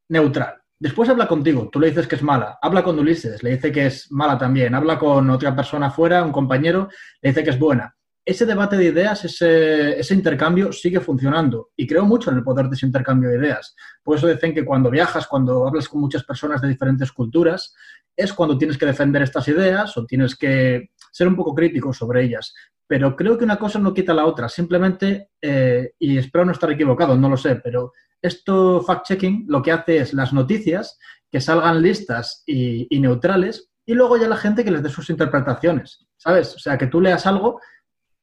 [0.09, 0.57] neutral.
[0.81, 2.59] Después habla contigo, tú le dices que es mala.
[2.61, 4.75] Habla con Ulises, le dice que es mala también.
[4.75, 6.89] Habla con otra persona afuera, un compañero,
[7.23, 7.98] le dice que es buena
[8.29, 12.69] ese debate de ideas, ese, ese, intercambio sigue funcionando y creo mucho en el poder
[12.69, 13.75] de ese intercambio de ideas.
[14.03, 17.75] Por eso dicen que cuando viajas, cuando hablas con muchas personas de diferentes culturas,
[18.15, 22.23] es cuando tienes que defender estas ideas o tienes que ser un poco crítico sobre
[22.23, 22.53] ellas.
[22.87, 24.51] Pero creo que una cosa no quita la otra.
[24.51, 29.73] Simplemente, eh, y espero no estar equivocado, no lo sé, pero esto fact-checking lo que
[29.73, 30.99] hace es las noticias
[31.33, 35.09] que salgan listas y, y neutrales y luego ya la gente que les dé sus
[35.09, 36.55] interpretaciones, ¿sabes?
[36.55, 37.59] O sea, que tú leas algo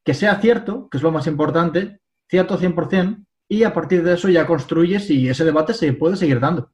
[0.06, 4.30] que sea cierto, que es lo más importante, cierto 100%, y a partir de eso
[4.30, 6.72] ya construyes y ese debate se puede seguir dando.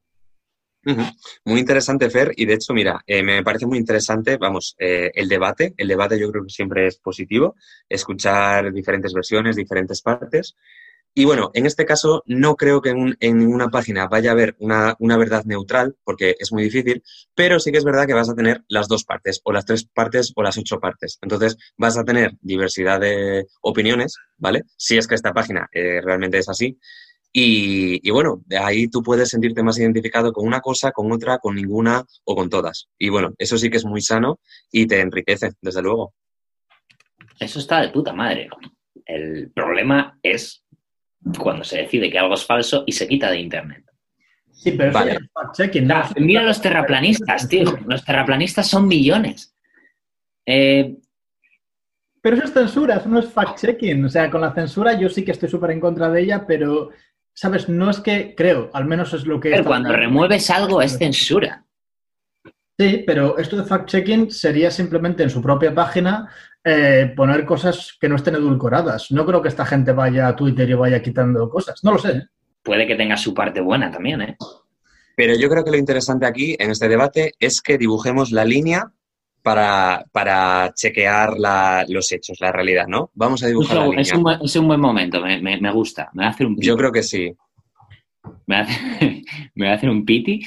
[1.44, 5.28] Muy interesante, Fer, y de hecho, mira, eh, me parece muy interesante, vamos, eh, el
[5.28, 5.74] debate.
[5.76, 7.54] El debate yo creo que siempre es positivo,
[7.88, 10.56] escuchar diferentes versiones, diferentes partes,
[11.14, 14.96] y bueno, en este caso no creo que en, una página vaya a haber una,
[14.98, 17.02] verdad neutral, porque es muy difícil,
[17.34, 19.84] pero sí que es verdad que vas a tener las dos partes, o las tres
[19.84, 21.18] partes, o las ocho partes.
[21.20, 24.62] Entonces vas a tener diversidad de opiniones, ¿vale?
[24.76, 26.78] Si es que esta página eh, realmente es así.
[27.30, 31.38] Y, y, bueno, de ahí tú puedes sentirte más identificado con una cosa, con otra,
[31.38, 32.88] con ninguna o con todas.
[32.98, 36.14] Y bueno, eso sí que es muy sano y te enriquece, desde luego.
[37.38, 38.48] Eso está de puta madre.
[39.06, 40.61] El problema es
[41.38, 43.84] cuando se decide que algo es falso y se quita de Internet.
[44.50, 45.18] Sí, pero vale.
[46.16, 47.76] Mira los terraplanistas, tío.
[47.86, 49.56] Los terraplanistas son millones.
[50.46, 50.96] Eh,
[52.20, 54.04] pero eso es censura, eso no es fact-checking.
[54.04, 56.90] O sea, con la censura yo sí que estoy súper en contra de ella, pero
[57.34, 57.68] ¿sabes?
[57.68, 59.50] No es que creo, al menos es lo que...
[59.50, 61.64] Pero cuando remueves algo es censura.
[62.78, 66.28] Sí, pero esto de fact-checking sería simplemente en su propia página
[66.64, 69.10] eh, poner cosas que no estén edulcoradas.
[69.10, 71.82] No creo que esta gente vaya a Twitter y vaya quitando cosas.
[71.84, 72.28] No lo sé.
[72.62, 74.36] Puede que tenga su parte buena también, ¿eh?
[75.16, 78.90] Pero yo creo que lo interesante aquí, en este debate, es que dibujemos la línea
[79.42, 81.34] para, para chequear
[81.88, 83.10] los hechos, la realidad, ¿no?
[83.14, 84.02] Vamos a dibujar la línea.
[84.02, 86.10] Es un, es un buen momento, me, me, gusta.
[86.14, 87.36] Me va a hacer un Yo creo que sí.
[88.46, 89.22] Me va a hacer,
[89.54, 90.46] me va a hacer un piti.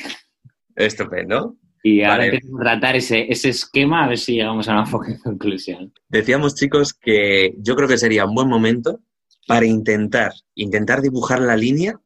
[0.75, 1.57] Estupendo.
[1.85, 4.89] Y ahora empezamos a tratar ese, ese esquema a ver si llegamos a una
[5.23, 5.93] conclusión.
[6.09, 9.01] Decíamos, chicos, que yo creo que sería un buen momento
[9.47, 11.99] para intentar, intentar dibujar la línea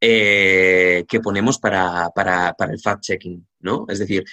[0.00, 3.86] eh, que ponemos para, para, para el fact-checking, ¿no?
[3.88, 4.24] Es decir,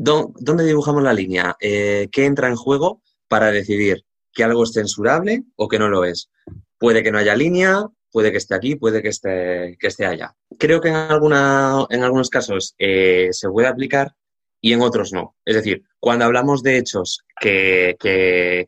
[0.00, 1.56] ¿Dónde dibujamos la línea?
[1.60, 6.04] Eh, ¿Qué entra en juego para decidir que algo es censurable o que no lo
[6.04, 6.30] es?
[6.78, 10.34] Puede que no haya línea, puede que esté aquí, puede que esté, que esté allá.
[10.58, 14.14] Creo que en, alguna, en algunos casos eh, se puede aplicar
[14.60, 15.36] y en otros no.
[15.44, 17.96] Es decir, cuando hablamos de hechos que,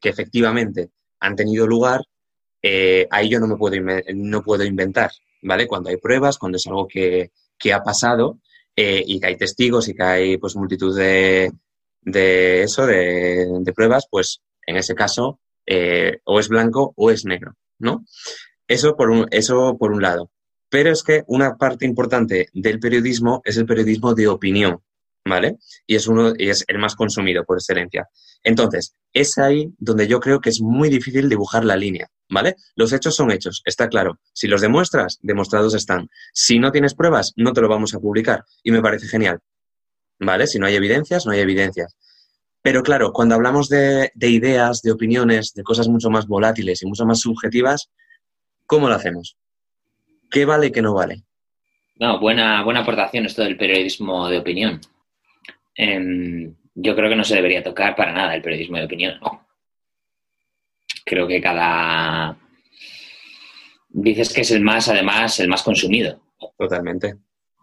[0.03, 2.03] efectivamente han tenido lugar,
[2.62, 3.76] eh, ahí yo no me puedo,
[4.14, 5.11] no puedo inventar,
[5.42, 5.66] ¿vale?
[5.66, 8.38] Cuando hay pruebas, cuando es algo que, que ha pasado,
[8.76, 11.53] eh, y que hay testigos y que hay pues multitud de,
[12.03, 15.40] de eso, de, pruebas, pues en ese caso
[16.24, 18.05] o es blanco o es negro, ¿no?
[18.70, 20.30] Eso por, un, eso por un lado.
[20.68, 24.80] Pero es que una parte importante del periodismo es el periodismo de opinión,
[25.24, 25.56] ¿vale?
[25.87, 28.09] Y es, uno, y es el más consumido por excelencia.
[28.44, 32.09] Entonces, es ahí donde yo creo que es muy difícil dibujar la línea.
[32.30, 32.54] ¿vale?
[32.76, 34.18] Los hechos son hechos, está claro.
[34.33, 36.09] Si los demuestras, demostrados están.
[36.33, 38.44] Si no tienes pruebas, no te lo vamos a publicar.
[38.62, 39.40] Y me parece genial,
[40.20, 40.46] ¿vale?
[40.46, 41.96] Si no hay evidencias, no hay evidencias.
[42.62, 47.06] Pero claro, cuando hablamos de, ideas, de opiniones, de cosas mucho más volátiles y mucho
[47.06, 47.90] más subjetivas,
[48.70, 49.37] ¿cómo lo hacemos?
[50.30, 51.24] ¿Qué vale y qué no vale?
[51.96, 54.80] No, buena, buena aportación esto del periodismo de opinión.
[55.74, 59.18] Em, yo creo que no se debería tocar para nada el periodismo de opinión.
[59.20, 59.50] No
[61.11, 62.37] creo que cada...
[63.88, 66.20] Dices que es el más, además, el más consumido.
[66.56, 67.16] Totalmente.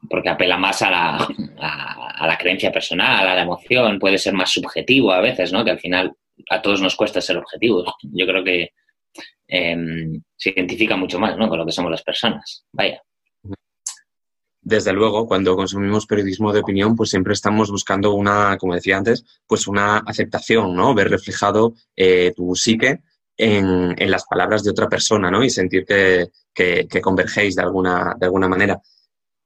[0.09, 4.51] Porque apela más a la, a, la creencia personal, a la emoción, puede ser más
[4.51, 5.63] subjetivo a veces, ¿no?
[5.63, 6.13] Que al final
[6.49, 7.95] a todos nos cuesta ser objetivos.
[8.03, 8.73] Yo creo que
[9.47, 11.47] em, se identifica mucho más, ¿no?
[11.47, 12.65] Con lo que somos las personas.
[12.71, 13.01] Vaya.
[14.61, 19.23] Desde luego, cuando consumimos periodismo de opinión, pues siempre estamos buscando una, como decía antes,
[19.47, 20.93] pues una aceptación, ¿no?
[20.93, 22.99] Ver reflejado eh, tu psique
[23.37, 25.41] en, las palabras de otra persona, ¿no?
[25.41, 28.81] Y sentir que, que, convergéis de alguna, de alguna manera.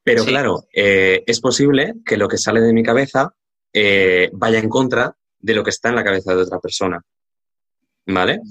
[0.03, 3.31] Pero claro, eh, es posible que lo que sale de mi cabeza
[3.71, 6.99] eh, vaya en contra de lo que está en la cabeza de otra persona.
[8.07, 8.41] ¿Vale?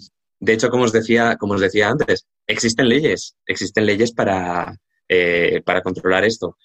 [0.40, 4.74] De hecho, como os decía, como os decía antes, existen leyes, existen leyes para,
[5.08, 6.56] eh, para controlar esto.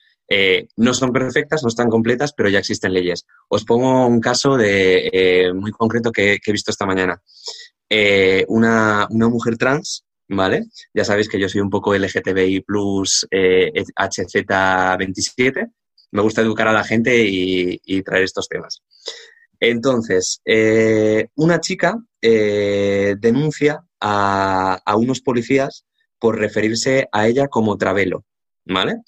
[0.77, 3.25] no son perfectas, no están completas, pero ya existen leyes.
[3.49, 7.21] Os pongo un caso de, muy concreto que, he visto esta mañana.
[7.89, 10.65] Eh, una, mujer trans, ¿vale?
[10.93, 15.71] Ya sabéis que yo soy un poco LGTBI plus eh, HZ27.
[16.11, 18.81] Me gusta educar a la gente y, traer estos temas.
[19.59, 21.97] Entonces, eh, una chica
[23.19, 25.85] denuncia a, unos policías
[26.19, 28.25] por referirse a ella como travelo,
[28.65, 29.01] ¿vale?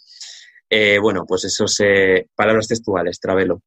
[1.01, 2.29] bueno, pues eso se.
[2.35, 3.61] Palabras textuales, travelo.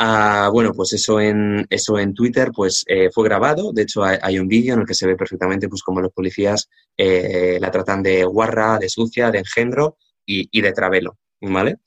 [0.00, 3.72] Ah, bueno, pues eso en, eso en Twitter pues, eh, fue grabado.
[3.72, 6.68] De hecho, hay, un vídeo en el que se ve perfectamente pues, cómo los policías
[6.96, 11.18] eh, la tratan de guarra, de sucia, de engendro y, de travelo.
[11.40, 11.78] ¿Vale?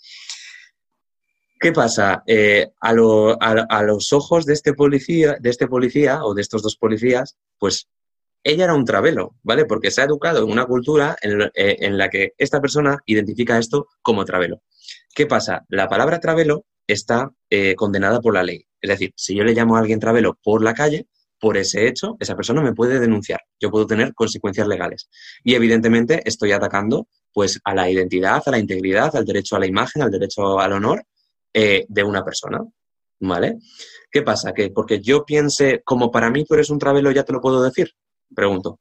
[1.61, 2.23] ¿Qué pasa?
[2.25, 7.37] Eh, a, los ojos de este, policía, de este policía o de estos dos policías,
[7.59, 7.87] pues
[8.43, 9.65] ella era un travelo, ¿vale?
[9.65, 13.89] Porque se ha educado en una cultura en, en la que esta persona identifica esto
[14.01, 14.63] como travelo.
[15.13, 15.63] ¿Qué pasa?
[15.69, 18.65] La palabra travelo está eh, condenada por la ley.
[18.81, 21.05] Es decir, si yo le llamo a alguien travelo por la calle,
[21.39, 23.41] por ese hecho, esa persona me puede denunciar.
[23.59, 25.11] Yo puedo tener consecuencias legales.
[25.43, 29.67] Y evidentemente estoy atacando pues a la identidad, a la integridad, al derecho a la
[29.67, 31.05] imagen, al derecho al honor
[31.53, 32.61] eh, de una persona.
[33.23, 33.59] ¿Vale?
[34.11, 34.51] ¿Qué pasa?
[34.51, 37.61] Que porque yo piense como para mí tú eres un travelo, ya te lo puedo
[37.61, 37.91] decir.
[38.33, 38.79] Pregunto.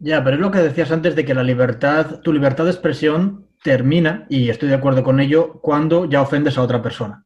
[0.00, 3.48] Ya, pero es lo que decías antes de que la libertad, tu libertad de expresión
[3.62, 7.24] termina, y estoy de acuerdo con ello, cuando ya ofendes a otra persona.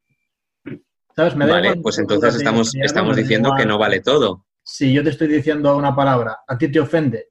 [1.14, 1.36] ¿Sabes?
[1.36, 4.46] Me vale, pues entonces estamos, estamos diciendo que no vale todo.
[4.62, 7.28] Si yo te estoy diciendo una palabra, a ti te ofende,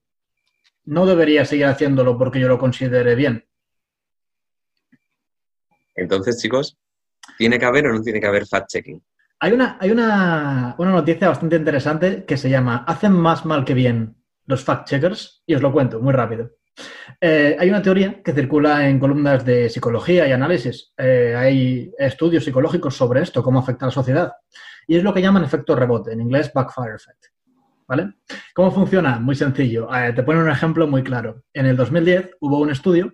[0.86, 3.46] no debería seguir haciéndolo porque yo lo considere bien.
[5.96, 6.78] Entonces, chicos,
[7.38, 9.02] ¿tiene que haber o no tiene que haber fact-checking?
[9.40, 13.74] Hay, una, hay una, una noticia bastante interesante que se llama Hacen más mal que
[13.74, 14.16] bien
[14.46, 16.52] los fact-checkers, y os lo cuento muy rápido.
[17.20, 20.94] Eh, hay una teoría que circula en columnas de psicología y análisis.
[20.98, 24.34] Eh, hay estudios psicológicos sobre esto, cómo afecta a la sociedad.
[24.88, 27.26] Y es lo que llaman efecto rebote, en inglés backfire effect.
[27.88, 28.14] ¿Vale?
[28.54, 29.20] ¿Cómo funciona?
[29.20, 29.94] Muy sencillo.
[29.94, 31.44] Eh, te ponen un ejemplo muy claro.
[31.54, 33.14] En el 2010 hubo un estudio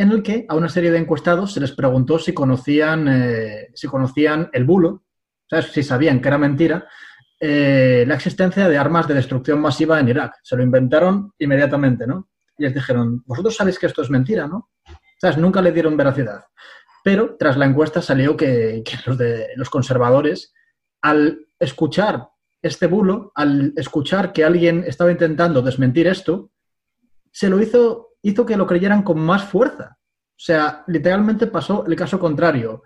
[0.00, 3.08] en el que a una serie de encuestados se les preguntó si conocían,
[3.74, 5.04] si conocían el bulo,
[5.72, 6.86] si sabían que era mentira,
[7.40, 10.34] la existencia de armas de destrucción masiva en Irak.
[10.42, 12.28] Se lo inventaron inmediatamente, ¿no?
[12.58, 14.70] y les dijeron, vosotros sabéis que esto es mentira, ¿no?
[15.20, 15.38] ¿Sabes?
[15.38, 16.44] Nunca le dieron veracidad.
[17.04, 20.52] Pero tras la encuesta salió que, los, de, los conservadores,
[21.00, 22.28] al escuchar
[22.60, 26.50] este bulo, al escuchar que alguien estaba intentando desmentir esto,
[27.30, 29.96] se lo hizo, hizo que lo creyeran con más fuerza.
[30.00, 32.82] O sea, literalmente pasó el caso contrario.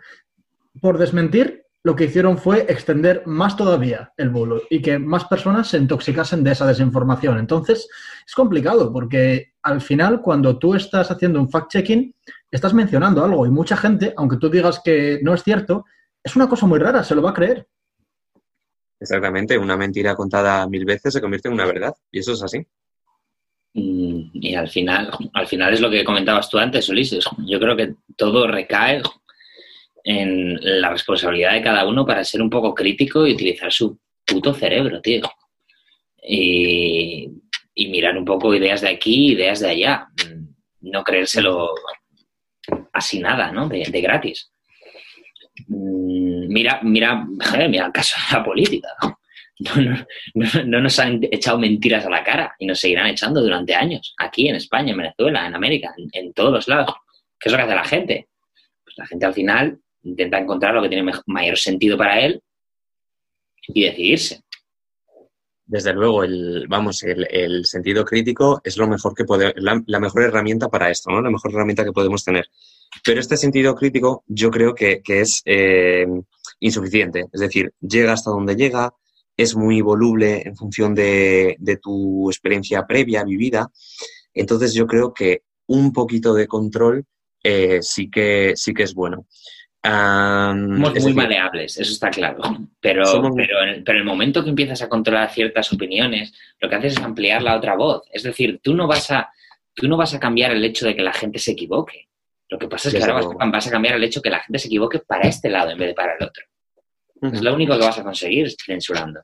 [0.80, 5.68] Por desmentir, lo que hicieron fue extender más todavía el bulo y que más personas
[5.68, 7.38] se intoxicasen de esa desinformación.
[7.38, 7.88] Entonces,
[8.24, 12.14] es complicado porque al final, cuando tú estás haciendo un fact-checking,
[12.50, 15.84] estás mencionando algo y mucha gente, aunque tú digas que no es cierto,
[16.22, 17.66] es una cosa muy rara, se lo va a creer.
[19.00, 22.64] Exactamente, una mentira contada mil veces se convierte en una verdad y eso es así.
[23.74, 27.24] Y, al final, al final es lo que comentabas tú antes, Ulises.
[27.46, 29.02] Yo creo que todo recae
[30.04, 34.52] en la responsabilidad de cada uno para ser un poco crítico y utilizar su puto
[34.52, 35.22] cerebro, tío.
[36.22, 37.28] Y,
[37.74, 40.08] mirar un poco ideas de aquí, ideas de allá.
[40.80, 41.70] No creérselo
[42.92, 43.68] así nada, ¿no?
[43.68, 44.52] De, gratis.
[45.68, 47.26] Mira, mira,
[47.68, 48.88] mira el caso de la política.
[50.34, 54.48] No, nos han echado mentiras a la cara y nos seguirán echando durante años, aquí
[54.48, 56.94] en España, en Venezuela, en América, en, todos los lados.
[57.38, 58.28] ¿Qué es lo que hace la gente?
[58.84, 62.40] Pues la gente al final intenta encontrar lo que tiene mayor sentido para él
[63.68, 64.42] y decidirse.
[65.64, 70.68] Desde luego, el, vamos, el, sentido crítico es lo mejor que puede, la, mejor herramienta
[70.68, 71.22] para esto, ¿no?
[71.22, 72.46] La mejor herramienta que podemos tener.
[73.04, 76.06] Pero este sentido crítico yo creo que, es eh,
[76.60, 77.26] insuficiente.
[77.32, 78.92] Es decir, llega hasta donde llega,
[79.36, 83.70] es muy voluble en función de, tu experiencia previa, vivida.
[84.34, 87.04] Entonces yo creo que un poquito de control
[87.42, 89.26] eh, sí, que, sí que es bueno.
[89.84, 92.40] Somos muy maleables, eso está claro.
[92.80, 93.02] Pero,
[93.34, 97.42] pero, en el, momento que empiezas a controlar ciertas opiniones, lo que haces es ampliar
[97.42, 98.02] la otra voz.
[98.12, 99.30] Es decir, tú no vas a,
[99.74, 102.08] tú no vas a cambiar el hecho de que la gente se equivoque.
[102.48, 103.14] Lo que pasa es que ahora
[103.50, 105.78] vas a, cambiar el hecho de que la gente se equivoque para este lado en
[105.78, 106.44] vez de para el otro.
[107.22, 109.20] Es lo único que vas a conseguir censurando.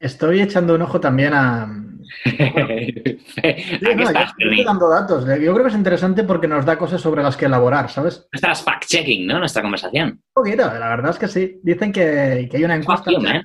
[0.00, 1.84] Estoy echando un ojo también a.
[3.42, 5.24] estoy dando datos.
[5.24, 8.26] Yo creo que es interesante porque nos da cosas sobre las que elaborar, ¿sabes?
[8.32, 9.38] Estás fact-checking, ¿no?
[9.38, 10.08] Nuestra conversación.
[10.08, 11.60] Un poquito, la verdad es que sí.
[11.62, 13.10] Dicen que, hay una encuesta.
[13.10, 13.42] ¿eh?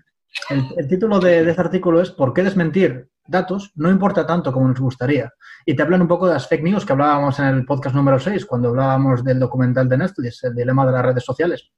[0.50, 4.80] el, título de, este artículo es ¿Por qué desmentir datos no importa tanto como nos
[4.80, 5.32] gustaría?
[5.66, 8.20] Y te hablan un poco de las fake news que hablábamos en el podcast número
[8.20, 11.72] 6, cuando hablábamos del documental de Netflix, el dilema de las redes sociales.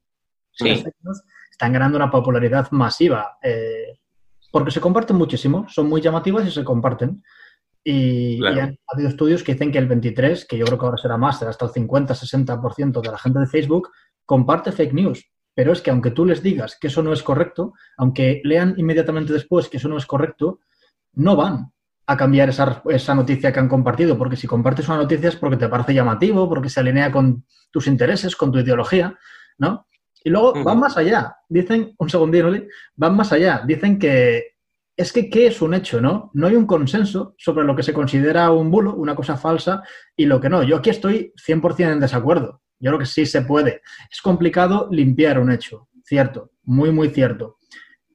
[0.52, 0.70] Sí.
[0.70, 1.22] Las fake news
[1.56, 3.38] están ganando una popularidad masiva.
[3.42, 3.98] Eh,
[4.52, 7.24] porque se comparten muchísimo, son muy llamativas y se comparten.
[7.84, 11.18] Y, ha habido estudios que dicen que el 23, que yo creo que ahora será
[11.18, 13.90] más, será hasta el 50-60% de la gente de Facebook,
[14.26, 15.26] comparte fake news.
[15.54, 19.32] Pero es que aunque tú les digas que eso no es correcto, aunque lean inmediatamente
[19.32, 20.60] después que eso no es correcto,
[21.14, 21.72] no van
[22.08, 25.58] a cambiar esa, esa, noticia que han compartido, porque si compartes una noticia es porque
[25.58, 29.18] te parece llamativo, porque se alinea con tus intereses, con tu ideología,
[29.58, 29.88] ¿no?
[30.26, 31.38] Y luego van más allá.
[31.48, 32.52] Dicen, un segundito,
[32.96, 33.62] van más allá.
[33.64, 34.56] Dicen que
[34.98, 36.32] es que ¿qué es un hecho, no?
[36.34, 39.84] No hay un consenso sobre lo que se considera un bulo, una cosa falsa,
[40.18, 40.64] y lo que no.
[40.64, 42.64] Yo aquí estoy 100% en desacuerdo.
[42.80, 43.84] Yo creo que sí se puede.
[44.10, 47.58] Es complicado limpiar un hecho, cierto, muy, muy cierto.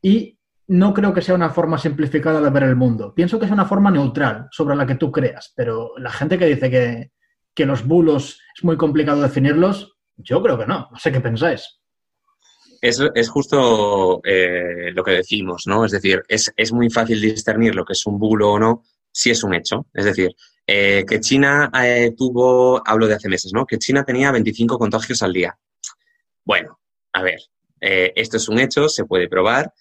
[0.03, 0.37] Y
[0.67, 3.15] no creo que sea una forma simplificada de ver el mundo.
[3.15, 6.47] Pienso que es una forma neutral sobre la que tú creas, pero la gente que
[6.47, 7.13] dice que,
[7.55, 10.89] que los bulos es muy complicado definirlos, yo creo que no.
[10.91, 11.80] No sé qué pensáis.
[12.81, 15.85] Es, es justo eh, lo que decimos, ¿no?
[15.85, 19.31] Es decir, es, es, muy fácil discernir lo que es un bulo o no si
[19.31, 19.87] es un hecho.
[19.93, 20.35] Es decir,
[20.66, 23.66] eh, que China eh, tuvo, hablo de hace meses, ¿no?
[23.66, 25.59] Que China tenía 25 contagios al día.
[26.45, 26.78] Bueno,
[27.12, 27.41] a ver,
[27.81, 29.72] esto es un hecho, se puede probar.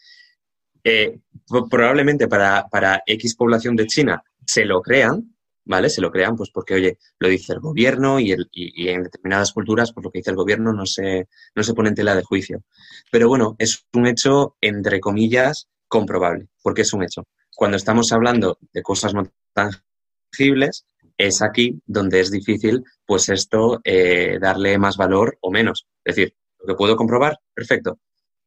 [1.69, 5.35] probablemente para, para X población de China se lo crean,
[5.69, 5.89] ¿vale?
[5.89, 9.53] Se lo crean, pues porque, oye, lo dice el gobierno y, el, y, en determinadas
[9.53, 12.23] culturas, pues lo que dice el gobierno no se, no se pone en tela de
[12.23, 12.63] juicio.
[13.11, 17.27] Pero bueno, es un hecho, entre comillas, comprobable, porque es un hecho.
[17.55, 24.39] Cuando estamos hablando de cosas no tangibles, es aquí donde es difícil, pues esto, eh,
[24.41, 25.85] darle más valor o menos.
[26.03, 27.99] Es decir, lo que puedo comprobar, perfecto.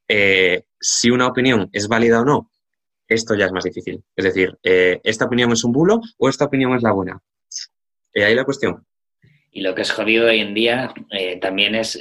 [0.08, 2.50] Eh, si una opinión es válida o no,
[3.12, 4.02] esto ya es más difícil.
[4.16, 7.20] Es decir, eh, ¿esta opinión es un bulo o esta opinión es la buena?
[8.14, 8.84] Eh, ahí la cuestión.
[9.50, 11.98] Y lo que es jodido hoy en día eh, también es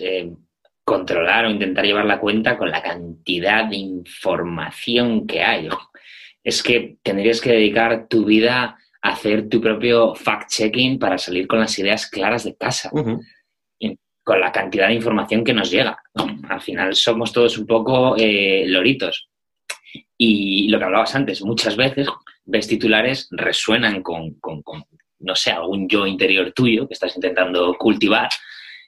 [0.84, 5.70] controlar o intentar llevar la cuenta con la cantidad de información que hay.
[6.44, 11.60] Es que tendrías que dedicar tu vida a hacer tu propio fact-checking para salir con
[11.60, 12.90] las ideas claras de casa.
[14.24, 15.98] con la cantidad de información que nos llega.
[16.48, 19.31] Al final somos todos un poco loritos.
[20.18, 22.08] Y lo que hablabas antes, muchas veces
[22.46, 24.40] ves titulares resuenan con,
[25.20, 28.30] no sé, algún yo interior tuyo que estás intentando cultivar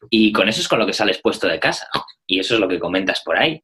[0.09, 1.87] y con eso es con lo que sales puesto de casa.
[2.25, 3.61] Y eso es lo que comentas por ahí.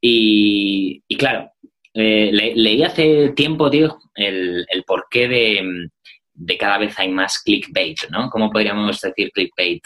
[0.00, 1.50] Y, claro,
[1.94, 5.88] eh, leí hace tiempo, tío, el, el porqué de,
[6.32, 8.30] de, cada vez hay más clickbait, ¿no?
[8.30, 9.82] ¿Cómo podríamos decir clickbait?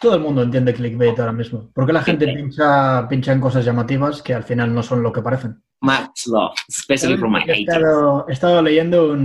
[0.00, 1.70] Todo el mundo entiende clickbait ahora mismo.
[1.72, 5.22] Porque la gente pincha, pincha en cosas llamativas que al final no son lo que
[5.22, 5.62] parecen.
[5.80, 9.16] Max Law, especially for my he estado, he estado leyendo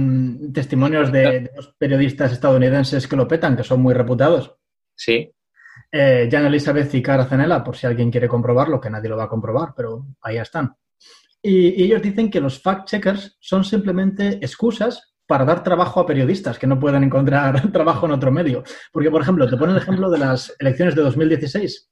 [0.52, 4.56] testimonios de, dos periodistas estadounidenses que lo petan, que son muy reputados.
[4.96, 5.32] Sí.
[5.92, 9.26] Eh, Jan Elizabeth y Cara Cenela, por si alguien quiere comprobarlo, que nadie lo va
[9.26, 10.76] a comprobar, pero ahí están.
[11.42, 16.58] Y, y ellos dicen que los fact-checkers son simplemente excusas para dar trabajo a periodistas
[16.58, 18.64] que no puedan encontrar trabajo en otro medio.
[18.92, 21.90] Porque, por ejemplo, te ponen el ejemplo de las elecciones de 2016.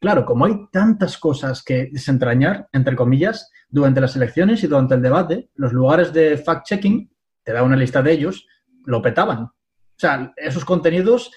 [0.00, 5.02] Claro, como hay tantas cosas que desentrañar, entre comillas, durante las elecciones y durante el
[5.02, 7.10] debate, los lugares de fact-checking,
[7.42, 8.46] te da una lista de ellos,
[8.84, 9.42] lo petaban.
[9.42, 11.32] O sea, esos contenidos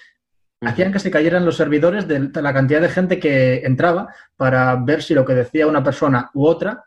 [0.60, 5.02] hacían que se cayeran los servidores de la cantidad de gente que entraba para ver
[5.02, 6.84] si lo que decía una persona u otra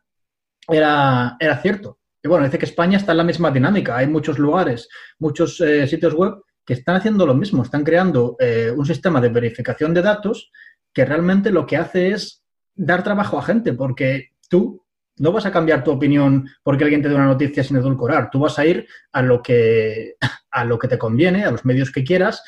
[0.67, 1.99] era, era cierto.
[2.25, 3.97] Y bueno, dice que España está en la misma dinámica.
[3.97, 7.61] Hay muchos lugares, muchos eh, sitios web que están haciendo lo mismo.
[7.61, 10.51] Están creando eh, un sistema de verificación de datos
[10.91, 14.83] que realmente lo que hace es dar trabajo a gente, porque tú
[15.17, 18.31] no vas a cambiar tu opinión porque alguien te dé una noticia sin edulcorar.
[18.31, 20.15] Tú vas a ir a lo que,
[20.49, 22.43] a lo que te conviene, a los medios que quieras,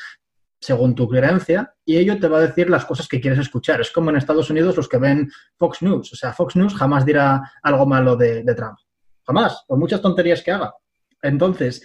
[0.60, 3.80] según tu creencia, y ello te va a decir las cosas que quieres escuchar.
[3.80, 6.14] Es como en Estados Unidos los que ven Fox News.
[6.14, 8.76] O sea, Fox News jamás dirá algo malo de Trump.
[9.28, 10.74] Jamás, por muchas tonterías que haga.
[11.20, 11.82] Entonces,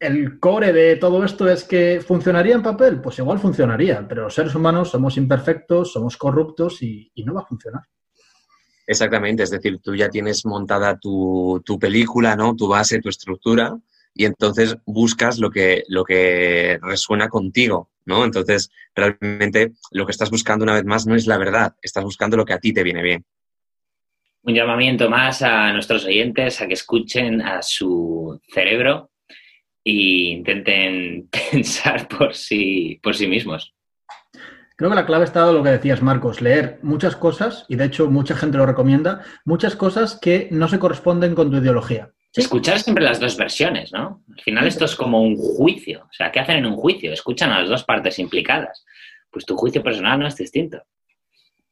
[0.00, 4.34] el core de todo esto es que funcionaría en papel, pues igual funcionaría, pero los
[4.34, 7.82] seres humanos somos imperfectos, somos corruptos y, no va a funcionar.
[8.86, 12.56] Exactamente, es decir, tú ya tienes montada tu, película, ¿no?
[12.56, 13.78] Tu base, tu estructura,
[14.14, 18.24] y entonces buscas lo que, lo que resuena contigo, ¿no?
[18.24, 22.38] Entonces, realmente lo que estás buscando una vez más no es la verdad, estás buscando
[22.38, 23.26] lo que a ti te viene bien
[24.44, 29.10] un llamamiento más a nuestros oyentes a que escuchen a su cerebro
[29.82, 29.92] e
[30.32, 33.74] intenten pensar por sí, por sí mismos.
[34.76, 37.84] Creo que la clave está en lo que decías, Marcos, leer muchas cosas, y de
[37.84, 42.10] hecho mucha gente lo recomienda, muchas cosas que no se corresponden con tu ideología.
[42.34, 44.24] Escuchar siempre las dos versiones, ¿no?
[44.36, 46.02] Al final esto es como un juicio.
[46.02, 47.12] O sea, ¿qué hacen en un juicio?
[47.12, 48.84] Escuchan a las dos partes implicadas.
[49.30, 50.82] Pues tu juicio personal no es distinto.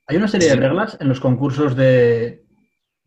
[0.06, 2.44] Hay una serie de reglas en los concursos de,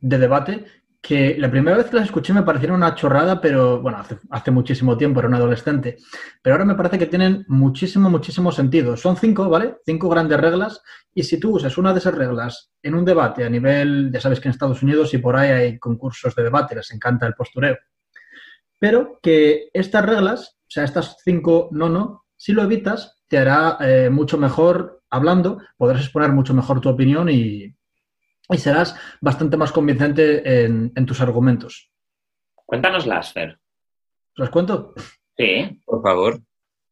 [0.05, 0.65] de debate
[1.01, 4.97] que la primera vez que las escuché me parecieron una chorrada, pero bueno, hace, muchísimo
[4.97, 5.97] tiempo, era un adolescente.
[6.41, 8.97] Pero ahora me parece que tienen muchísimo, muchísimo sentido.
[8.97, 9.77] Son cinco, ¿vale?
[9.85, 10.81] Cinco grandes reglas.
[11.13, 14.39] Y si tú usas una de esas reglas en un debate a nivel, ya sabes
[14.39, 17.77] que en Estados Unidos y por ahí hay concursos de debate, les encanta el postureo.
[18.79, 23.77] Pero que estas reglas, o sea, estas cinco no, no, si lo evitas, te hará
[23.79, 27.75] eh, mucho mejor hablando, podrás exponer mucho mejor tu opinión y,
[28.49, 31.89] y serás bastante más convincente en, tus argumentos.
[32.53, 33.59] Cuéntanos las, Fer.
[34.35, 34.93] ¿Los cuento?
[35.37, 35.81] Sí.
[35.85, 36.39] Por favor.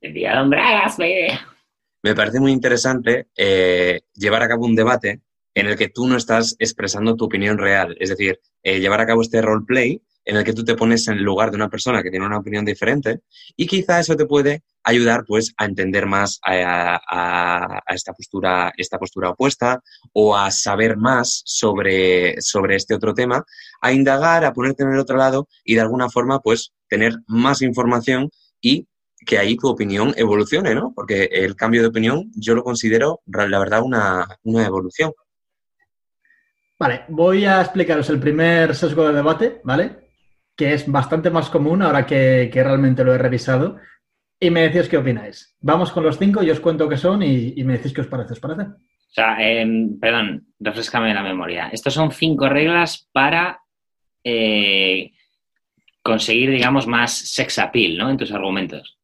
[0.01, 1.39] El día de
[2.01, 5.21] Me parece muy interesante eh, llevar a cabo un debate
[5.53, 7.95] en el que tú no estás expresando tu opinión real.
[7.99, 11.15] Es decir, eh, llevar a cabo este roleplay en el que tú te pones en
[11.17, 13.21] el lugar de una persona que tiene una opinión diferente
[13.55, 19.31] y quizá eso te puede ayudar pues a entender más a, esta postura esta postura
[19.31, 19.81] opuesta
[20.13, 23.43] o a saber más sobre, sobre este otro tema,
[23.81, 27.61] a indagar, a ponerte en el otro lado y de alguna forma pues tener más
[27.61, 28.29] información
[28.61, 28.87] y
[29.25, 30.91] que ahí tu opinión evolucione, ¿no?
[30.93, 35.13] Porque el cambio de opinión yo lo considero, la verdad, una, una evolución.
[36.77, 40.03] Vale, voy a explicaros el primer sesgo de debate, ¿vale?
[40.55, 43.77] que es bastante más común ahora que, realmente lo he revisado.
[44.43, 45.55] Y me decís qué opináis.
[45.61, 48.33] Vamos con los cinco, yo os cuento qué son y, me decís qué os parece.
[48.33, 48.63] ¿Os parece?
[48.63, 48.75] O
[49.07, 51.69] sea, em, perdón, refrescame la memoria.
[51.71, 53.61] Estos son cinco reglas para
[54.21, 55.13] eh,
[56.01, 58.09] conseguir, digamos, más sex appeal, ¿no?
[58.09, 58.99] En tus argumentos.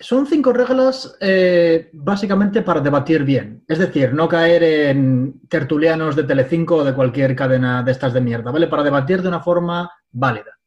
[0.00, 3.62] Son cinco reglas eh, básicamente para debatir bien.
[3.68, 8.20] Es decir, no caer en tertulianos de Telecinco o de cualquier cadena de estas de
[8.20, 8.66] mierda, ¿vale?
[8.66, 10.58] Para debatir de una forma válida.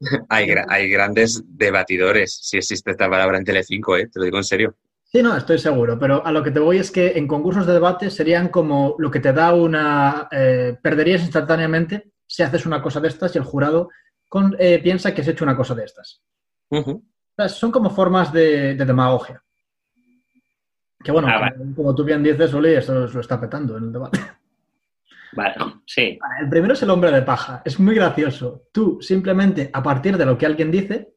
[0.28, 4.08] Hay, hay grandes debatidores, si existe esta palabra en Telecinco, ¿eh?
[4.08, 4.76] Te lo digo en serio.
[5.04, 7.72] Sí, no, estoy seguro, pero a lo que te voy es que en concursos de
[7.72, 10.28] debate serían como lo que te da una...
[10.30, 13.88] Eh, perderías instantáneamente si haces una cosa de estas y el jurado
[14.58, 16.22] eh, piensa que has hecho una cosa de estas.
[17.48, 19.42] son como formas de, demagogia.
[21.02, 24.18] Que bueno, ah, como, tú bien dices, Oli, eso lo está petando en el debate.
[25.36, 26.18] Vale, sí.
[26.40, 27.62] El primero es el hombre de paja.
[27.64, 28.62] Es muy gracioso.
[28.72, 31.14] Tú simplemente, a partir de lo que alguien dice,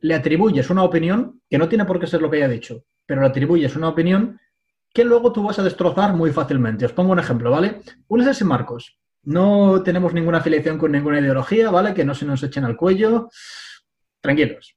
[0.00, 3.20] le atribuyes una opinión que no tiene por qué ser lo que haya dicho, pero
[3.20, 4.38] le atribuyes una opinión
[4.92, 6.86] que luego tú vas a destrozar muy fácilmente.
[6.86, 7.80] Os pongo un ejemplo, ¿vale?
[8.08, 8.98] Ulises y Marcos.
[9.24, 11.92] No tenemos ninguna afiliación con ninguna ideología, ¿vale?
[11.92, 13.28] Que no se nos echen al cuello.
[14.20, 14.76] Tranquilos.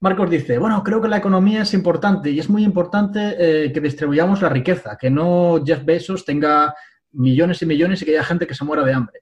[0.00, 3.80] Marcos dice, bueno, creo que la economía es importante y es muy importante eh, que
[3.80, 6.74] distribuyamos la riqueza, que no Jeff Bezos tenga
[7.16, 9.20] millones y millones y que haya gente que se muera de hambre.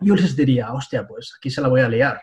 [0.00, 2.20] Y Ulises diría, hostia, pues aquí se la voy a liar.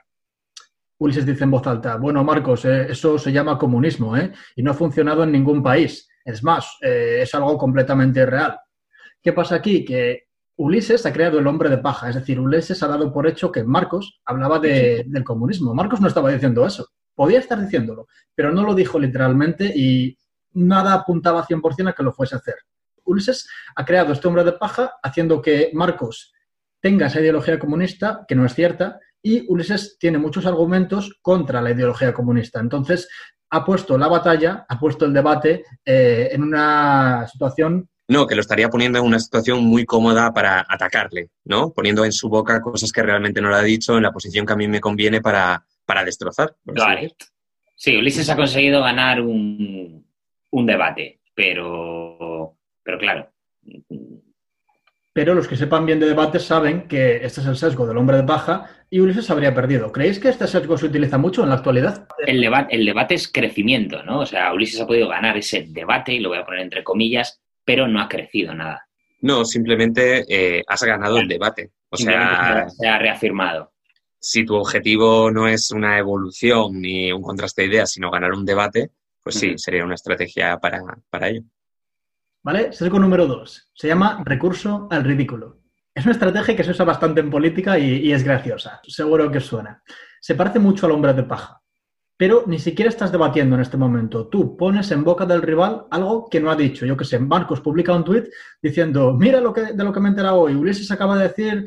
[1.00, 4.32] Ulises dice en voz alta, bueno, Marcos, eh, eso se llama comunismo, ¿eh?
[4.56, 6.08] Y no ha funcionado en ningún país.
[6.24, 8.60] Es más, eh, es algo completamente real.
[9.22, 9.84] ¿Qué pasa aquí?
[9.84, 13.52] Que Ulises ha creado el hombre de paja, es decir, Ulises ha dado por hecho
[13.52, 15.74] que Marcos hablaba del comunismo.
[15.74, 20.18] Marcos no estaba diciendo eso, podía estar diciéndolo, pero no lo dijo literalmente y
[20.54, 22.56] nada apuntaba 100% a que lo fuese a hacer.
[23.06, 26.34] Ulises ha creado este hombre de paja haciendo que Marcos
[26.80, 31.72] tenga esa ideología comunista, que no es cierta, y Ulises tiene muchos argumentos contra la
[31.72, 32.60] ideología comunista.
[32.60, 33.08] Entonces,
[33.51, 37.88] ha puesto la batalla, ha puesto el debate eh, en una situación...
[38.10, 41.72] No, que lo estaría poniendo en una situación muy cómoda para atacarle, ¿no?
[41.72, 44.54] Poniendo en su boca cosas que realmente no le ha dicho en la posición que
[44.54, 46.54] a mí me conviene para, para destrozar.
[47.76, 50.06] Sí, Ulises ha conseguido ganar un,
[50.51, 53.30] un debate, pero pero claro.
[55.14, 58.18] Pero los que sepan bien de debates saben que este es el sesgo del hombre
[58.18, 59.92] de paja y Ulises habría perdido.
[59.92, 62.08] ¿Creéis que este sesgo se utiliza mucho en la actualidad?
[62.26, 64.22] El, debate, el debate es crecimiento, ¿no?
[64.22, 67.40] O sea, Ulises ha podido ganar ese debate, y lo voy a poner entre comillas,
[67.64, 68.88] pero no ha crecido nada.
[69.22, 71.72] No, simplemente eh, has ganado el debate.
[71.90, 73.72] O sea, se ha reafirmado.
[74.20, 78.46] Si tu objetivo no es una evolución ni un contraste de ideas, sino ganar un
[78.46, 78.90] debate,
[79.22, 81.44] pues sí, sería una estrategia para, para ello.
[82.44, 82.74] ¿Vale?
[82.74, 83.70] Sesgo número dos.
[83.74, 85.62] Se llama recurso al ridículo.
[85.96, 88.82] Es una estrategia que se usa bastante en política y, es graciosa.
[88.86, 89.82] Seguro que suena.
[90.20, 91.62] Se parece mucho al hombre de paja.
[92.18, 94.28] Pero ni siquiera estás debatiendo en este momento.
[94.28, 96.86] Tú pones en boca del rival algo que no ha dicho.
[96.86, 98.26] Yo que sé, Marcos publica un tuit
[98.62, 100.54] diciendo, mira lo que, de lo que me he enterado hoy.
[100.54, 101.66] Ulises acaba de decir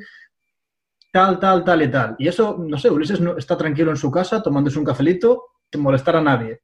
[1.10, 2.16] tal, tal, tal y tal.
[2.18, 6.16] Y eso, no sé, Ulises está tranquilo en su casa tomándose un cafelito sin molestar
[6.16, 6.60] a nadie.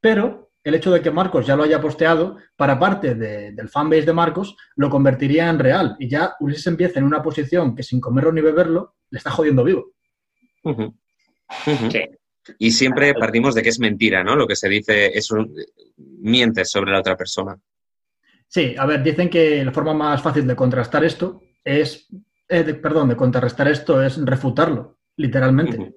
[0.00, 4.12] Pero el hecho de que Marcos ya lo haya posteado, para parte del fanbase de
[4.12, 5.96] Marcos, lo convertiría en real.
[5.98, 9.64] Y ya Ulises empieza en una posición que sin comerlo ni beberlo, le está jodiendo
[9.64, 9.92] vivo.
[12.58, 14.36] Y siempre partimos de que es mentira, ¿no?
[14.36, 15.54] Lo que se dice es un...
[15.96, 17.58] mientes sobre la otra persona.
[18.46, 22.08] Sí, a ver, dicen que la forma más fácil de contrastar esto es,
[22.48, 25.94] eh, perdón, de contrarrestar esto es refutarlo, literalmente.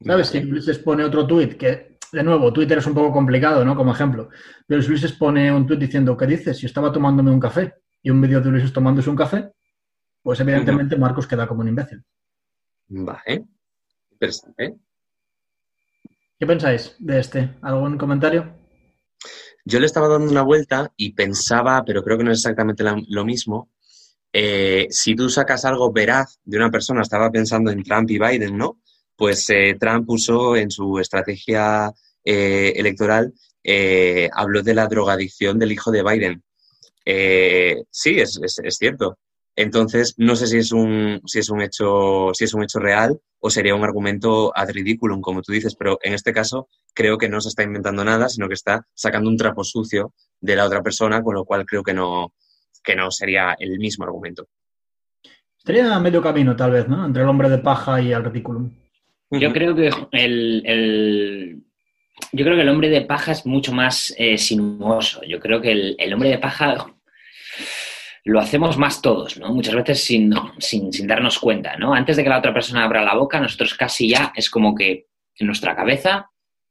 [0.00, 0.28] ¿Sabes?
[0.28, 3.76] Si Ulises pone otro tuit que de nuevo, Twitter es un poco complicado, ¿no?
[3.76, 4.30] Como ejemplo.
[4.66, 6.58] Pero si Ulises pone un tweet diciendo, ¿qué dices?
[6.58, 9.50] Si estaba tomándome un café y un vídeo de Ulises tomándose un café,
[10.22, 12.02] pues evidentemente Marcos queda como un imbécil.
[12.88, 13.46] Vale.
[14.12, 14.76] Interesante.
[16.38, 17.56] ¿Qué pensáis de este?
[17.62, 18.54] ¿Algún comentario?
[19.64, 23.24] Yo le estaba dando una vuelta y pensaba, pero creo que no es exactamente lo
[23.24, 23.70] mismo.
[24.32, 28.56] Eh, si tú sacas algo veraz de una persona, estaba pensando en Trump y Biden,
[28.56, 28.80] ¿no?
[29.18, 31.92] Pues eh, Trump usó en su estrategia
[32.24, 36.42] eh, electoral, eh, habló de la drogadicción del hijo de Biden.
[37.90, 38.40] sí, es,
[38.78, 39.18] cierto.
[39.56, 43.18] Entonces, no sé si es un, si es un hecho, si es un hecho real
[43.40, 47.28] o sería un argumento ad ridiculum, como tú dices, pero en este caso creo que
[47.28, 50.80] no se está inventando nada, sino que está sacando un trapo sucio de la otra
[50.80, 52.34] persona, con lo cual creo que no,
[52.84, 54.46] que no sería el mismo argumento.
[55.58, 57.04] Estaría medio camino, tal vez, ¿no?
[57.04, 58.70] Entre el hombre de paja y el ridículum.
[59.30, 61.62] Yo creo que el,
[62.32, 65.22] yo creo que el hombre de paja es mucho más eh, sinuoso.
[65.24, 66.94] Yo creo que el, hombre de paja
[68.24, 69.52] lo hacemos más todos, ¿no?
[69.52, 71.94] Muchas veces sin, sin, darnos cuenta, ¿no?
[71.94, 75.06] Antes de que la otra persona abra la boca, nosotros casi ya es como que
[75.36, 76.30] en nuestra cabeza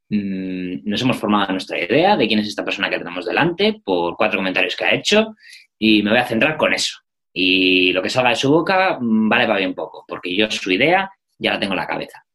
[0.09, 4.15] mm, nos hemos formado nuestra idea de quién es esta persona que tenemos delante por
[4.17, 5.35] cuatro comentarios que ha hecho
[5.77, 6.97] y me voy a centrar con eso.
[7.33, 10.71] Y lo que salga de su boca mm, vale para bien poco, porque yo su
[10.71, 12.26] idea ya la tengo en la cabeza.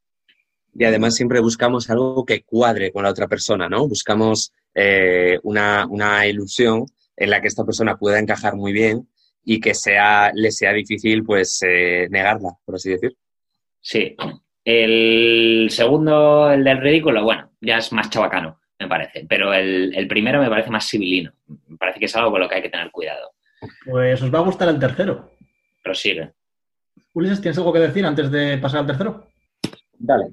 [0.74, 3.86] Y además siempre buscamos algo que cuadre con la otra persona, ¿no?
[3.86, 9.08] Buscamos eh, una, una, ilusión en la que esta persona pueda encajar muy bien
[9.44, 13.14] y que sea, le sea difícil, pues, eh, negarla, por así decir.
[13.80, 14.16] Sí.
[14.64, 19.26] El segundo, el del ridículo, bueno, ya es más chabacano, me parece.
[19.28, 21.32] Pero el, el primero me parece más civilino.
[21.68, 23.32] Me parece que es algo con lo que hay que tener cuidado.
[23.84, 25.32] Pues os va a gustar el tercero.
[25.82, 26.32] Prosigue.
[27.14, 29.26] Ulises, ¿tienes algo que decir antes de pasar al tercero?
[29.98, 30.32] Dale.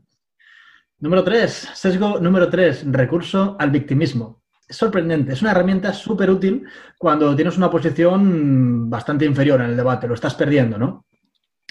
[1.02, 4.41] Número tres, sesgo número tres, recurso al victimismo.
[4.68, 6.66] Es sorprendente, es una herramienta súper útil
[6.97, 11.06] cuando tienes una posición bastante inferior en el debate, lo estás perdiendo, ¿no?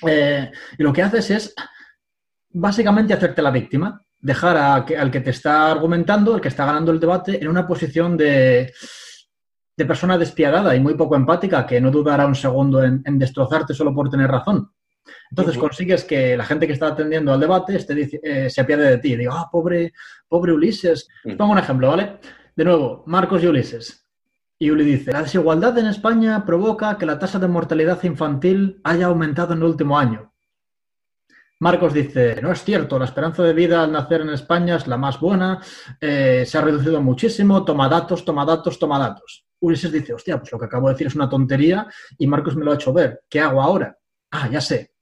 [0.06, 1.54] Eh, y lo que haces es
[2.50, 6.98] básicamente hacerte la víctima, dejar al que te está argumentando, el que está ganando el
[6.98, 8.72] debate, en una posición de,
[9.78, 13.94] de persona despiadada y muy poco empática que no dudará un segundo en, destrozarte solo
[13.94, 14.72] por tener razón.
[15.30, 18.98] Entonces consigues que la gente que está atendiendo al debate esté, eh, se apiade de
[18.98, 19.16] ti.
[19.16, 19.92] Digo, ah, pobre,
[20.28, 21.08] pobre Ulises.
[21.36, 22.18] Pongo un ejemplo, ¿vale?
[22.54, 24.08] De nuevo, Marcos y Ulises.
[24.60, 29.06] Y Uli dice, la desigualdad en España provoca que la tasa de mortalidad infantil haya
[29.06, 30.32] aumentado en el último año.
[31.60, 34.96] Marcos dice, no es cierto, la esperanza de vida al nacer en España es la
[34.96, 35.60] más buena,
[36.00, 39.44] eh, se ha reducido muchísimo, toma datos, toma datos, toma datos.
[39.60, 41.86] Ulises dice, hostia, pues lo que acabo de decir es una tontería
[42.16, 43.22] y Marcos me lo ha hecho ver.
[43.28, 43.96] ¿Qué hago ahora?
[44.30, 44.92] Ah, ya sé.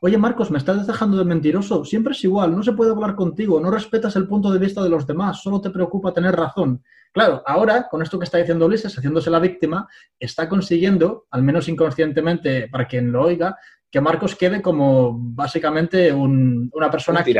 [0.00, 1.84] Oye, Marcos, me estás dejando de mentiroso.
[1.84, 4.90] Siempre es igual, no se puede hablar contigo, no respetas el punto de vista de
[4.90, 6.82] los demás, solo te preocupa tener razón.
[7.12, 9.88] Claro, ahora, con esto que está diciendo Ulises, haciéndose la víctima,
[10.18, 13.56] está consiguiendo, al menos inconscientemente para quien lo oiga,
[13.90, 17.34] que Marcos quede como básicamente una persona que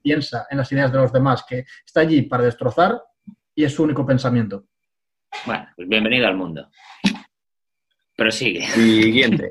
[0.00, 3.02] piensa en las ideas de los demás, que está allí para destrozar
[3.56, 4.66] y es su único pensamiento.
[5.44, 6.70] Bueno, pues bienvenido al mundo.
[8.16, 8.66] Pero sigue.
[8.68, 9.48] Siguiente.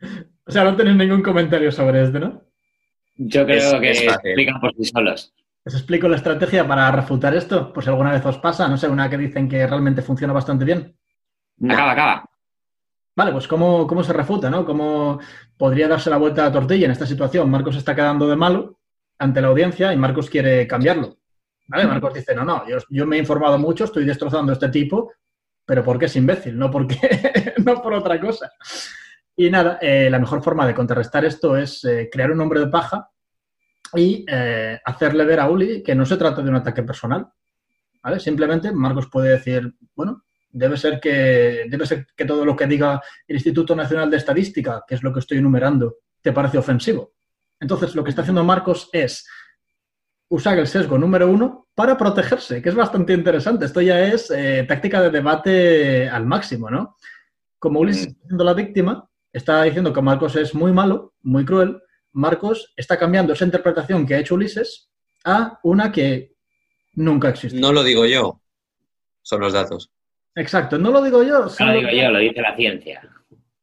[0.48, 2.42] o sea, no tenéis ningún comentario sobre esto, ¿no?
[3.16, 5.34] Yo creo que explican por sí solos.
[5.64, 7.72] ¿Os explico la estrategia para refutar esto?
[7.72, 10.64] Pues si alguna vez os pasa, no sé, una que dicen que realmente funciona bastante
[10.64, 10.96] bien.
[11.68, 12.30] Acaba, acaba.
[13.14, 14.64] Vale, pues ¿cómo, ¿cómo, se refuta, ¿no?
[14.64, 15.20] ¿Cómo
[15.56, 17.50] podría darse la vuelta a la tortilla en esta situación?
[17.50, 18.78] Marcos está quedando de malo
[19.18, 21.18] ante la audiencia y Marcos quiere cambiarlo.
[21.66, 21.86] ¿Vale?
[21.86, 25.12] Marcos dice, no, no, yo, me he informado mucho, estoy destrozando a este tipo,
[25.66, 26.96] pero porque es imbécil, no, porque,
[27.64, 28.50] no por otra cosa.
[29.40, 32.66] Y nada, eh, la mejor forma de contrarrestar esto es eh, crear un hombre de
[32.66, 33.08] paja
[33.94, 37.28] y eh, hacerle ver a Uli que no se trata de un ataque personal.
[38.02, 38.18] ¿Vale?
[38.18, 43.00] Simplemente Marcos puede decir, bueno, debe ser que debe ser que todo lo que diga
[43.28, 47.12] el Instituto Nacional de Estadística, que es lo que estoy enumerando, te parece ofensivo.
[47.60, 49.24] Entonces, lo que está haciendo Marcos es
[50.30, 53.66] usar el sesgo número uno para protegerse, que es bastante interesante.
[53.66, 56.96] Esto ya es eh, táctica de debate al máximo, ¿no?
[57.60, 61.80] Como Ulises está siendo la víctima, está diciendo que Marcos es muy malo, muy cruel.
[62.12, 64.90] Marcos está cambiando esa interpretación que ha hecho Ulises
[65.24, 66.34] a una que
[66.94, 67.58] nunca existe.
[67.58, 68.40] No lo digo yo,
[69.22, 69.90] son los datos.
[70.34, 71.46] Exacto, no lo digo yo.
[71.58, 73.08] No lo digo yo, lo dice la ciencia.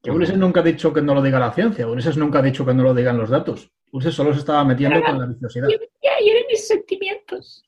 [0.01, 2.65] Que Ulises nunca ha dicho que no lo diga la ciencia, Ulises nunca ha dicho
[2.65, 3.71] que no lo digan los datos.
[3.91, 5.67] Ulises solo se estaba metiendo con la viciosidad.
[5.69, 7.65] Ya, eran mis sentimientos.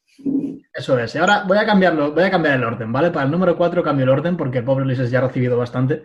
[0.74, 1.16] Eso es.
[1.16, 3.12] Y ahora voy a cambiarlo, voy a cambiar el orden, ¿vale?
[3.12, 6.04] Para el número 4 cambio el orden porque el pobre Ulises ya ha recibido bastante.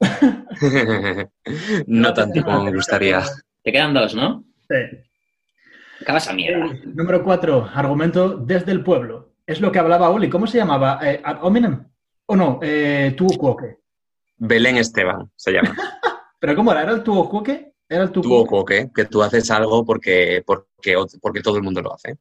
[1.86, 3.22] no tanto como me gustaría.
[3.62, 4.44] Te quedan dos, ¿no?
[4.68, 4.76] Sí.
[6.00, 6.66] Acabas a mierda.
[6.84, 9.34] número 4, argumento desde el pueblo.
[9.46, 10.28] Es lo que hablaba Uli.
[10.28, 10.98] ¿Cómo se llamaba?
[11.02, 11.86] Eh, ¿Ominem?
[12.26, 12.58] ¿O no?
[12.62, 13.78] Eh, ¿Tuocuoque?
[14.36, 15.74] Belén Esteban se llama.
[16.38, 16.82] ¿Pero cómo era?
[16.82, 17.72] ¿Era el Tuocuoque?
[17.88, 22.16] Era el Tuocuoque, que tú haces algo porque, porque, porque todo el mundo lo hace.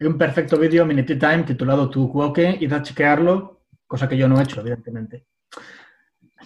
[0.00, 4.38] Hay un perfecto vídeo Minute Time titulado Tuocuoque y da chequearlo, cosa que yo no
[4.38, 5.26] he hecho, evidentemente.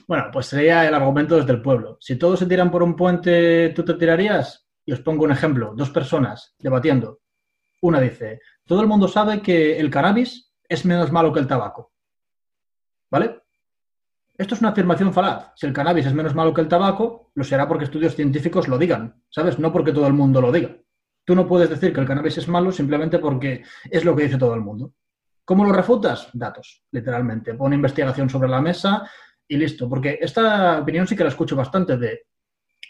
[0.06, 1.96] Bueno, pues sería el argumento desde el pueblo.
[2.00, 4.68] Si todos se tiran por un puente, ¿tú te tirarías?
[4.84, 5.72] Y os pongo un ejemplo.
[5.74, 7.20] Dos personas debatiendo.
[7.82, 11.92] Una dice, todo el mundo sabe que el cannabis es menos malo que el tabaco.
[13.10, 13.42] ¿Vale?
[14.38, 15.52] Esto es una afirmación falaz.
[15.56, 18.78] Si el cannabis es menos malo que el tabaco, lo será porque estudios científicos lo
[18.78, 19.58] digan, ¿sabes?
[19.58, 20.76] No porque todo el mundo lo diga.
[21.24, 24.38] Tú no puedes decir que el cannabis es malo simplemente porque es lo que dice
[24.38, 24.92] todo el mundo.
[25.44, 26.28] ¿Cómo lo refutas?
[26.32, 27.54] Datos, literalmente.
[27.54, 29.08] Pone investigación sobre la mesa
[29.48, 29.88] y listo.
[29.88, 32.22] Porque esta opinión sí que la escucho bastante de,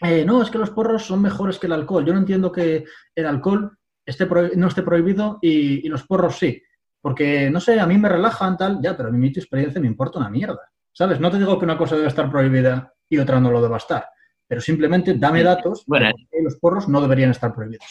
[0.01, 2.05] eh, no, es que los porros son mejores que el alcohol.
[2.05, 2.85] Yo no entiendo que
[3.15, 6.61] el alcohol esté no esté prohibido y, y los porros sí.
[7.01, 9.87] Porque, no sé, a mí me relajan tal, ya, pero a mí mi experiencia me
[9.87, 10.71] importa una mierda.
[10.91, 11.19] ¿Sabes?
[11.19, 14.09] No te digo que una cosa debe estar prohibida y otra no lo deba estar,
[14.47, 17.85] pero simplemente dame datos bueno, que los porros no deberían estar prohibidos.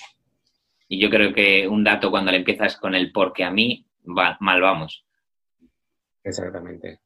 [0.89, 4.61] Y yo creo que un dato cuando le empiezas con el porque a mí, mal
[4.61, 5.05] vamos.
[6.23, 7.01] Exactamente.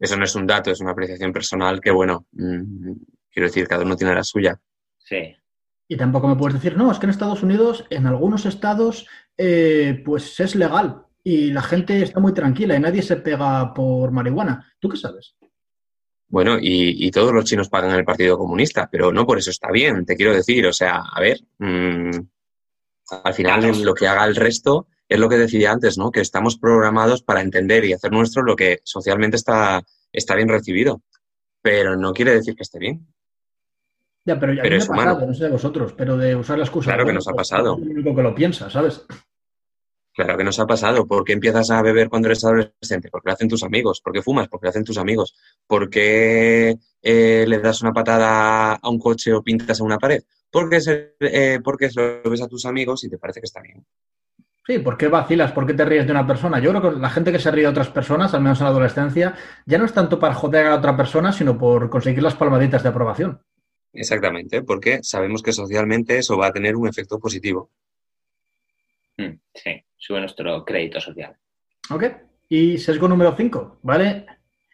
[0.00, 2.92] Eso no es un dato, es una apreciación personal que, bueno, mm,
[3.30, 4.58] quiero decir, cada uno tiene la suya.
[4.98, 5.36] Sí.
[5.86, 10.02] Y tampoco me puedes decir, no, es que en Estados Unidos, en algunos estados, eh,
[10.04, 14.72] pues es legal y la gente está muy tranquila y nadie se pega por marihuana.
[14.78, 15.36] ¿Tú qué sabes?
[16.28, 20.06] Bueno, y, todos los chinos pagan el Partido Comunista, pero no por eso está bien,
[20.06, 20.64] te quiero decir.
[20.66, 22.10] O sea, a ver, mm,
[23.24, 26.12] al final lo que haga el resto es lo que decía antes, ¿no?
[26.12, 29.82] Que estamos programados para entender y hacer nuestro lo que socialmente está,
[30.12, 31.02] está bien recibido.
[31.60, 33.08] Pero no quiere decir que esté bien.
[34.24, 36.92] Ya, pero ya es ha pasado, no sé de vosotros, pero de usar la excusa.
[36.92, 37.76] Claro que nos ha pasado.
[37.82, 39.04] Es único que lo piensa, ¿sabes?
[40.14, 41.04] Claro que nos ha pasado.
[41.04, 43.10] ¿Por qué empiezas a beber cuando eres adolescente?
[43.10, 44.00] Porque lo hacen tus amigos.
[44.00, 44.46] ¿Por qué fumas?
[44.46, 45.34] Porque lo hacen tus amigos.
[45.66, 50.22] ¿Por qué eh, le das una patada a un coche o pintas a una pared?
[50.50, 53.84] Porque, se, eh, porque lo ves a tus amigos y te parece que está bien.
[54.70, 55.50] Sí, ¿por qué vacilas?
[55.50, 56.60] ¿Por qué te ríes de una persona?
[56.60, 58.70] Yo creo que la gente que se ríe de otras personas, al menos en la
[58.70, 59.34] adolescencia,
[59.66, 62.88] ya no es tanto para joder a otra persona, sino por conseguir las palmaditas de
[62.88, 63.42] aprobación.
[63.92, 67.72] Exactamente, porque sabemos que socialmente eso va a tener un efecto positivo.
[69.16, 71.36] Mm, sí, sube nuestro crédito social.
[71.90, 72.04] Ok.
[72.48, 74.24] Y sesgo número 5, ¿vale?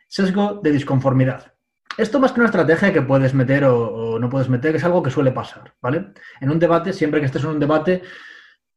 [0.09, 1.55] Sesgo de disconformidad.
[1.97, 5.11] Esto más que una estrategia que puedes meter o, no puedes meter, es algo que
[5.11, 6.09] suele pasar, ¿vale?
[6.43, 8.03] En un debate, siempre que estés en un debate,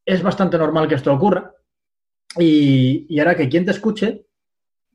[0.09, 1.53] es bastante normal que esto ocurra.
[2.37, 4.25] Y, y hará que quien te escuche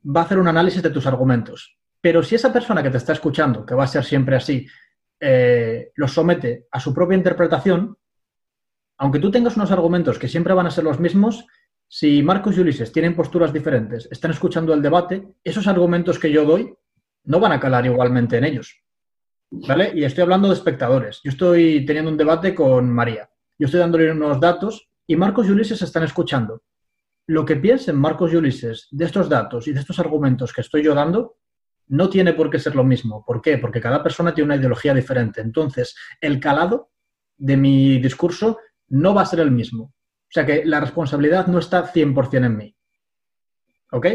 [0.05, 1.77] va a hacer un análisis de tus argumentos.
[2.01, 4.67] Pero si esa persona que te está escuchando, que va a ser siempre así,
[5.19, 7.97] eh, los somete a su propia interpretación,
[8.97, 11.45] aunque tú tengas unos argumentos que siempre van a ser los mismos,
[11.87, 16.45] si Marcos y Ulises tienen posturas diferentes, están escuchando el debate, esos argumentos que yo
[16.45, 16.75] doy
[17.23, 18.81] no van a calar igualmente en ellos.
[19.49, 19.91] ¿Vale?
[19.95, 21.21] Y estoy hablando de espectadores.
[21.23, 23.29] Yo estoy teniendo un debate con María.
[23.57, 26.63] Yo estoy dándole unos datos y Marcos y Ulises están escuchando.
[27.27, 30.83] Lo que piensen Marcos y Ulises de estos datos y de estos argumentos que estoy
[30.83, 31.37] yo dando
[31.87, 33.23] no tiene por qué ser lo mismo.
[33.25, 33.57] ¿Por qué?
[33.57, 35.41] Porque cada persona tiene una ideología diferente.
[35.41, 36.91] Entonces, el calado
[37.37, 39.83] de mi discurso no va a ser el mismo.
[39.83, 42.75] O sea que la responsabilidad no está 100% en mí.
[43.91, 44.07] ¿Ok?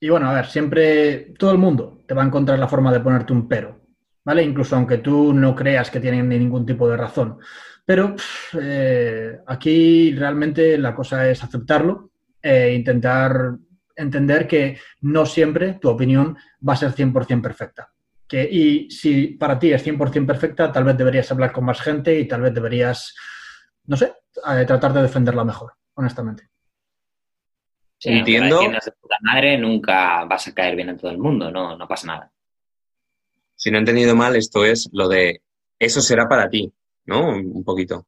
[0.00, 3.00] Y bueno, a ver, siempre todo el mundo te va a encontrar la forma de
[3.00, 3.83] ponerte un pero,
[4.24, 4.42] ¿vale?
[4.42, 7.38] Incluso aunque tú no creas que tienen ningún tipo de razón.
[7.84, 8.16] Pero
[8.60, 12.10] eh, aquí realmente la cosa es aceptarlo
[12.40, 13.56] e intentar
[13.96, 17.90] entender que no siempre tu opinión va a ser 100% perfecta.
[18.26, 22.18] Que, y si para ti es 100% perfecta, tal vez deberías hablar con más gente
[22.18, 23.14] y tal vez deberías,
[23.86, 24.14] no sé,
[24.50, 26.48] eh, tratar de defenderla mejor, honestamente.
[27.98, 28.60] Sí, Entiendo.
[28.60, 32.06] de puta madre nunca vas a caer bien en todo el mundo, no, no pasa
[32.06, 32.33] nada.
[33.56, 35.42] Si no he entendido mal, esto es lo de
[35.78, 36.72] eso será para ti,
[37.06, 37.28] ¿no?
[37.28, 38.06] Un poquito.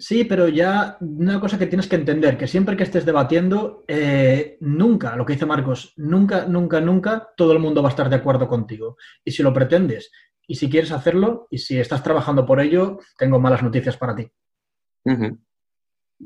[0.00, 4.56] Sí, pero ya una cosa que tienes que entender, que siempre que estés debatiendo, eh,
[4.60, 8.14] nunca, lo que dice Marcos, nunca, nunca, nunca todo el mundo va a estar de
[8.14, 8.96] acuerdo contigo.
[9.24, 10.12] Y si lo pretendes,
[10.46, 14.30] y si quieres hacerlo, y si estás trabajando por ello, tengo malas noticias para ti.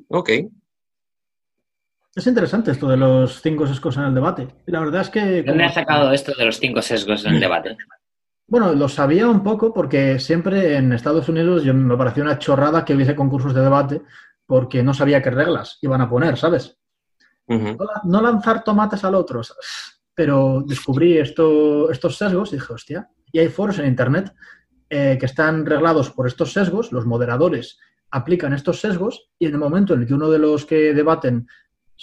[0.08, 0.30] Ok.
[2.14, 4.48] Es interesante esto de los cinco sesgos en el debate.
[4.66, 5.42] La verdad es que...
[5.42, 7.76] ¿Dónde has sacado esto de los cinco sesgos en el debate?
[8.46, 12.84] Bueno, lo sabía un poco porque siempre en Estados Unidos yo, me pareció una chorrada
[12.84, 14.02] que hubiese concursos de debate
[14.44, 16.76] porque no sabía qué reglas iban a poner, ¿sabes?
[17.48, 19.40] no, lanzar tomates al otro,
[20.14, 24.32] pero descubrí esto, estos sesgos y dije, hostia, y hay foros en Internet
[24.88, 27.78] eh, que están reglados por estos sesgos, los moderadores
[28.10, 31.48] aplican estos sesgos y en el momento en el que uno de los que debaten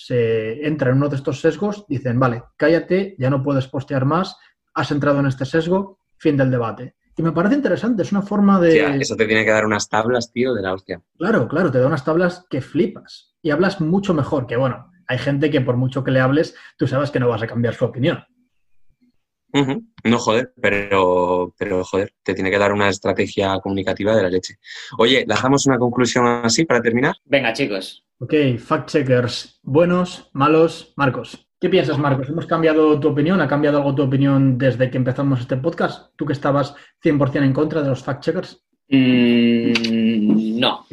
[0.06, 4.38] se entra en uno de estos sesgos, dicen, vale, cállate, ya no puedes postear más,
[4.74, 6.95] has entrado en este sesgo, fin del debate.
[7.18, 8.95] Y me parece interesante, es una forma de...
[9.02, 11.02] eso te tiene que dar unas tablas, tío, de la hostia.
[11.18, 13.36] Claro, claro, te da unas tablas que flipas.
[13.41, 16.88] Y hablas mucho mejor, que bueno, hay gente que por mucho que le hables, tú
[16.88, 18.24] sabes que no vas a cambiar su opinión.
[19.52, 24.60] No, joder, pero, pero joder, te tiene que dar una estrategia comunicativa de la leche.
[24.97, 27.16] Oye, ¿lanzamos una conclusión así para terminar?
[27.26, 28.06] Venga, chicos.
[28.22, 31.47] Ok, fact checkers, buenos, malos, Marcos.
[31.57, 32.28] ¿Qué piensas, Marcos?
[32.28, 33.39] ¿Hemos cambiado tu opinión?
[33.39, 36.13] ¿Ha cambiado algo tu opinión desde que empezamos este podcast?
[36.17, 38.61] ¿Tú que estabas 100% en contra de los fact-checkers?
[38.89, 40.86] Mm, no.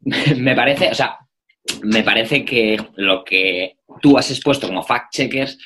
[0.38, 1.18] me parece, o sea,
[1.82, 5.58] me parece que lo que tú has expuesto como fact-checkers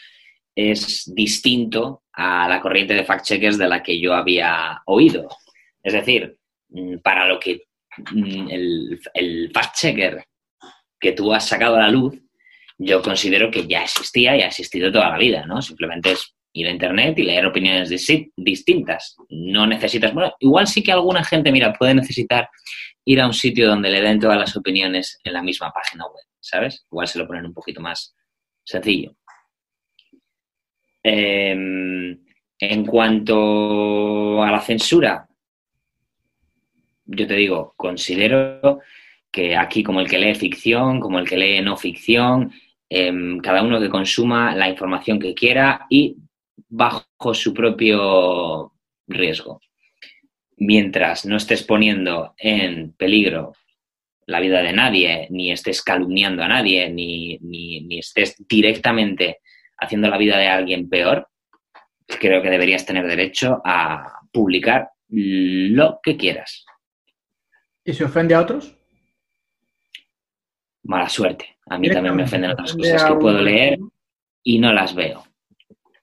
[0.56, 5.28] es distinto a la corriente de fact-checkers de la que yo había oído.
[5.84, 6.36] Es decir,
[6.70, 7.65] mm, para lo que
[8.14, 10.24] el, el fact-checker
[10.98, 12.18] que tú has sacado a la luz
[12.78, 15.62] yo considero que ya existía y ha existido toda la vida, ¿no?
[15.62, 17.90] Simplemente es ir a internet y leer opiniones
[18.36, 19.16] distintas.
[19.28, 22.48] No necesitas, bueno, igual sí que alguna gente, mira, puede necesitar
[23.04, 26.24] ir a un sitio donde le den todas las opiniones en la misma página web,
[26.40, 26.84] ¿sabes?
[26.90, 28.14] Igual se lo ponen un poquito más
[28.64, 29.16] sencillo.
[31.02, 32.18] Em,
[32.58, 35.28] en cuanto a la censura,
[37.06, 38.80] yo te digo, considero
[39.30, 42.52] que aquí como el que lee ficción, como el que lee no ficción,
[42.88, 46.16] em, cada uno que consuma la información que quiera y
[46.68, 48.72] bajo su propio
[49.06, 49.60] riesgo.
[50.58, 53.52] Mientras no estés poniendo en peligro
[54.26, 59.38] la vida de nadie, ni estés calumniando a nadie, ni, ni estés directamente
[59.78, 61.28] haciendo la vida de alguien peor,
[62.06, 66.65] creo que deberías tener derecho a publicar lo que quieras.
[67.86, 68.76] ¿Y se ofende a otros?
[70.82, 71.56] Mala suerte.
[71.66, 73.78] A mí también me ofenden otras cosas que puedo leer
[74.42, 75.24] y no las veo.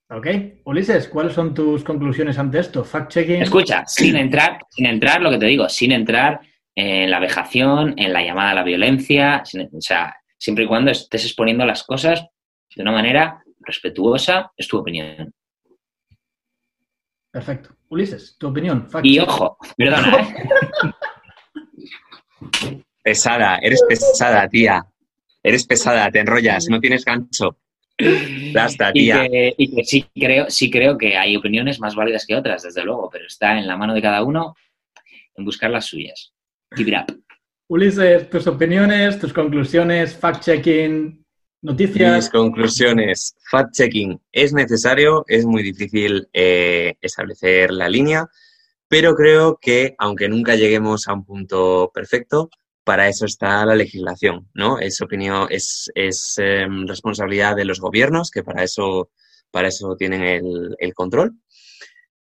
[0.10, 0.28] Ok.
[0.64, 2.86] Ulises, ¿cuáles son tus conclusiones ante esto?
[2.86, 3.42] Fact-checking.
[3.42, 6.40] Escucha, sin entrar, sin entrar, lo que te digo, sin entrar
[6.74, 11.26] en la vejación, en la llamada a la violencia, o sea, siempre y cuando estés
[11.26, 12.26] exponiendo las cosas
[12.74, 15.34] de una manera respetuosa, es tu opinión.
[17.30, 17.76] Perfecto.
[17.90, 18.88] Ulises, tu opinión.
[19.04, 20.18] y ojo, perdona.
[20.18, 20.36] ¿eh?
[23.02, 24.86] pesada, eres pesada, tía.
[25.42, 27.58] Eres pesada, te enrollas, no tienes gancho.
[28.54, 29.28] Basta, tía.
[29.58, 33.10] Y que, sí, creo, sí creo que hay opiniones más válidas que otras, desde luego,
[33.12, 34.56] pero está en la mano de cada uno
[35.36, 36.34] en buscar las suyas.
[36.76, 37.24] Keep it up.
[37.68, 41.24] Ulises, tus opiniones, tus conclusiones, fact-checking,
[41.64, 42.16] Noticias.
[42.16, 43.36] Mis conclusiones.
[43.50, 48.28] Fact-checking es necesario, es muy difícil eh, establecer la línea,
[48.94, 52.52] pero creo que aunque nunca lleguemos a un punto perfecto,
[52.84, 54.78] para eso está la legislación, ¿no?
[54.78, 55.90] Es opinión, es,
[56.38, 59.10] em, responsabilidad de los gobiernos, que para eso,
[59.50, 61.34] para eso tienen el, control.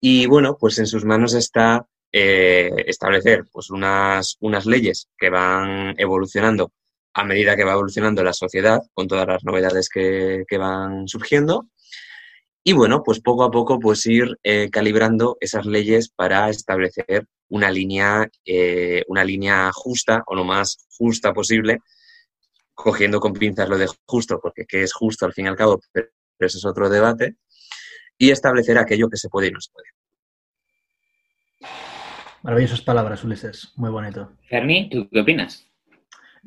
[0.02, 5.94] Y bueno, pues en sus manos está eh, establecer pues unas, unas leyes que van
[6.00, 6.72] evolucionando
[7.14, 11.68] a medida que va evolucionando la sociedad, con todas las novedades que, van surgiendo.
[12.68, 17.70] Y bueno, pues poco a poco pues ir eh, calibrando esas leyes para establecer una
[17.70, 21.82] línea, eh, una línea justa o lo más justa posible,
[22.74, 25.80] cogiendo con pinzas lo de justo, porque qué es justo al fin y al cabo,
[25.92, 26.10] pero
[26.40, 27.36] ese es otro debate,
[28.18, 29.90] y establecer aquello que se puede y no se puede.
[32.42, 33.74] Maravillosas palabras, Ulises.
[33.76, 34.32] Muy bonito.
[34.50, 35.70] Ferni, ¿tú qué opinas?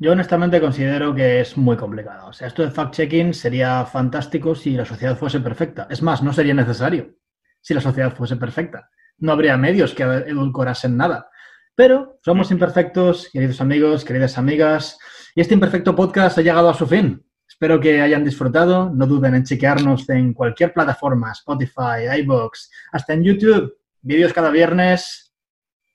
[0.01, 2.27] Yo honestamente considero que es muy complicado.
[2.27, 5.87] O sea, esto de fact-checking sería fantástico si la sociedad fuese perfecta.
[5.89, 7.15] Es más, no sería necesario
[7.59, 8.89] si la sociedad fuese perfecta.
[9.17, 11.29] No habría medios que edulcorasen nada.
[11.75, 14.97] Pero somos imperfectos, queridos amigos, queridas amigas,
[15.35, 17.25] y este imperfecto podcast ha llegado a su fin.
[17.45, 18.89] Espero que hayan disfrutado.
[18.89, 23.77] No duden en chequearnos en cualquier plataforma, Spotify, iBox, hasta en YouTube.
[24.01, 25.35] Vídeos cada viernes.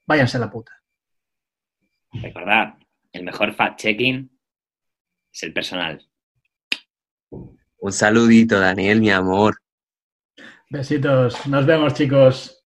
[0.07, 0.73] Váyanse a la puta.
[2.13, 2.75] Recordad,
[3.15, 4.29] el mejor fact-checking
[5.33, 6.07] es el personal.
[7.31, 9.57] Un saludito, Daniel, mi amor.
[10.69, 11.47] Besitos.
[11.47, 12.64] Nos vemos, chicos.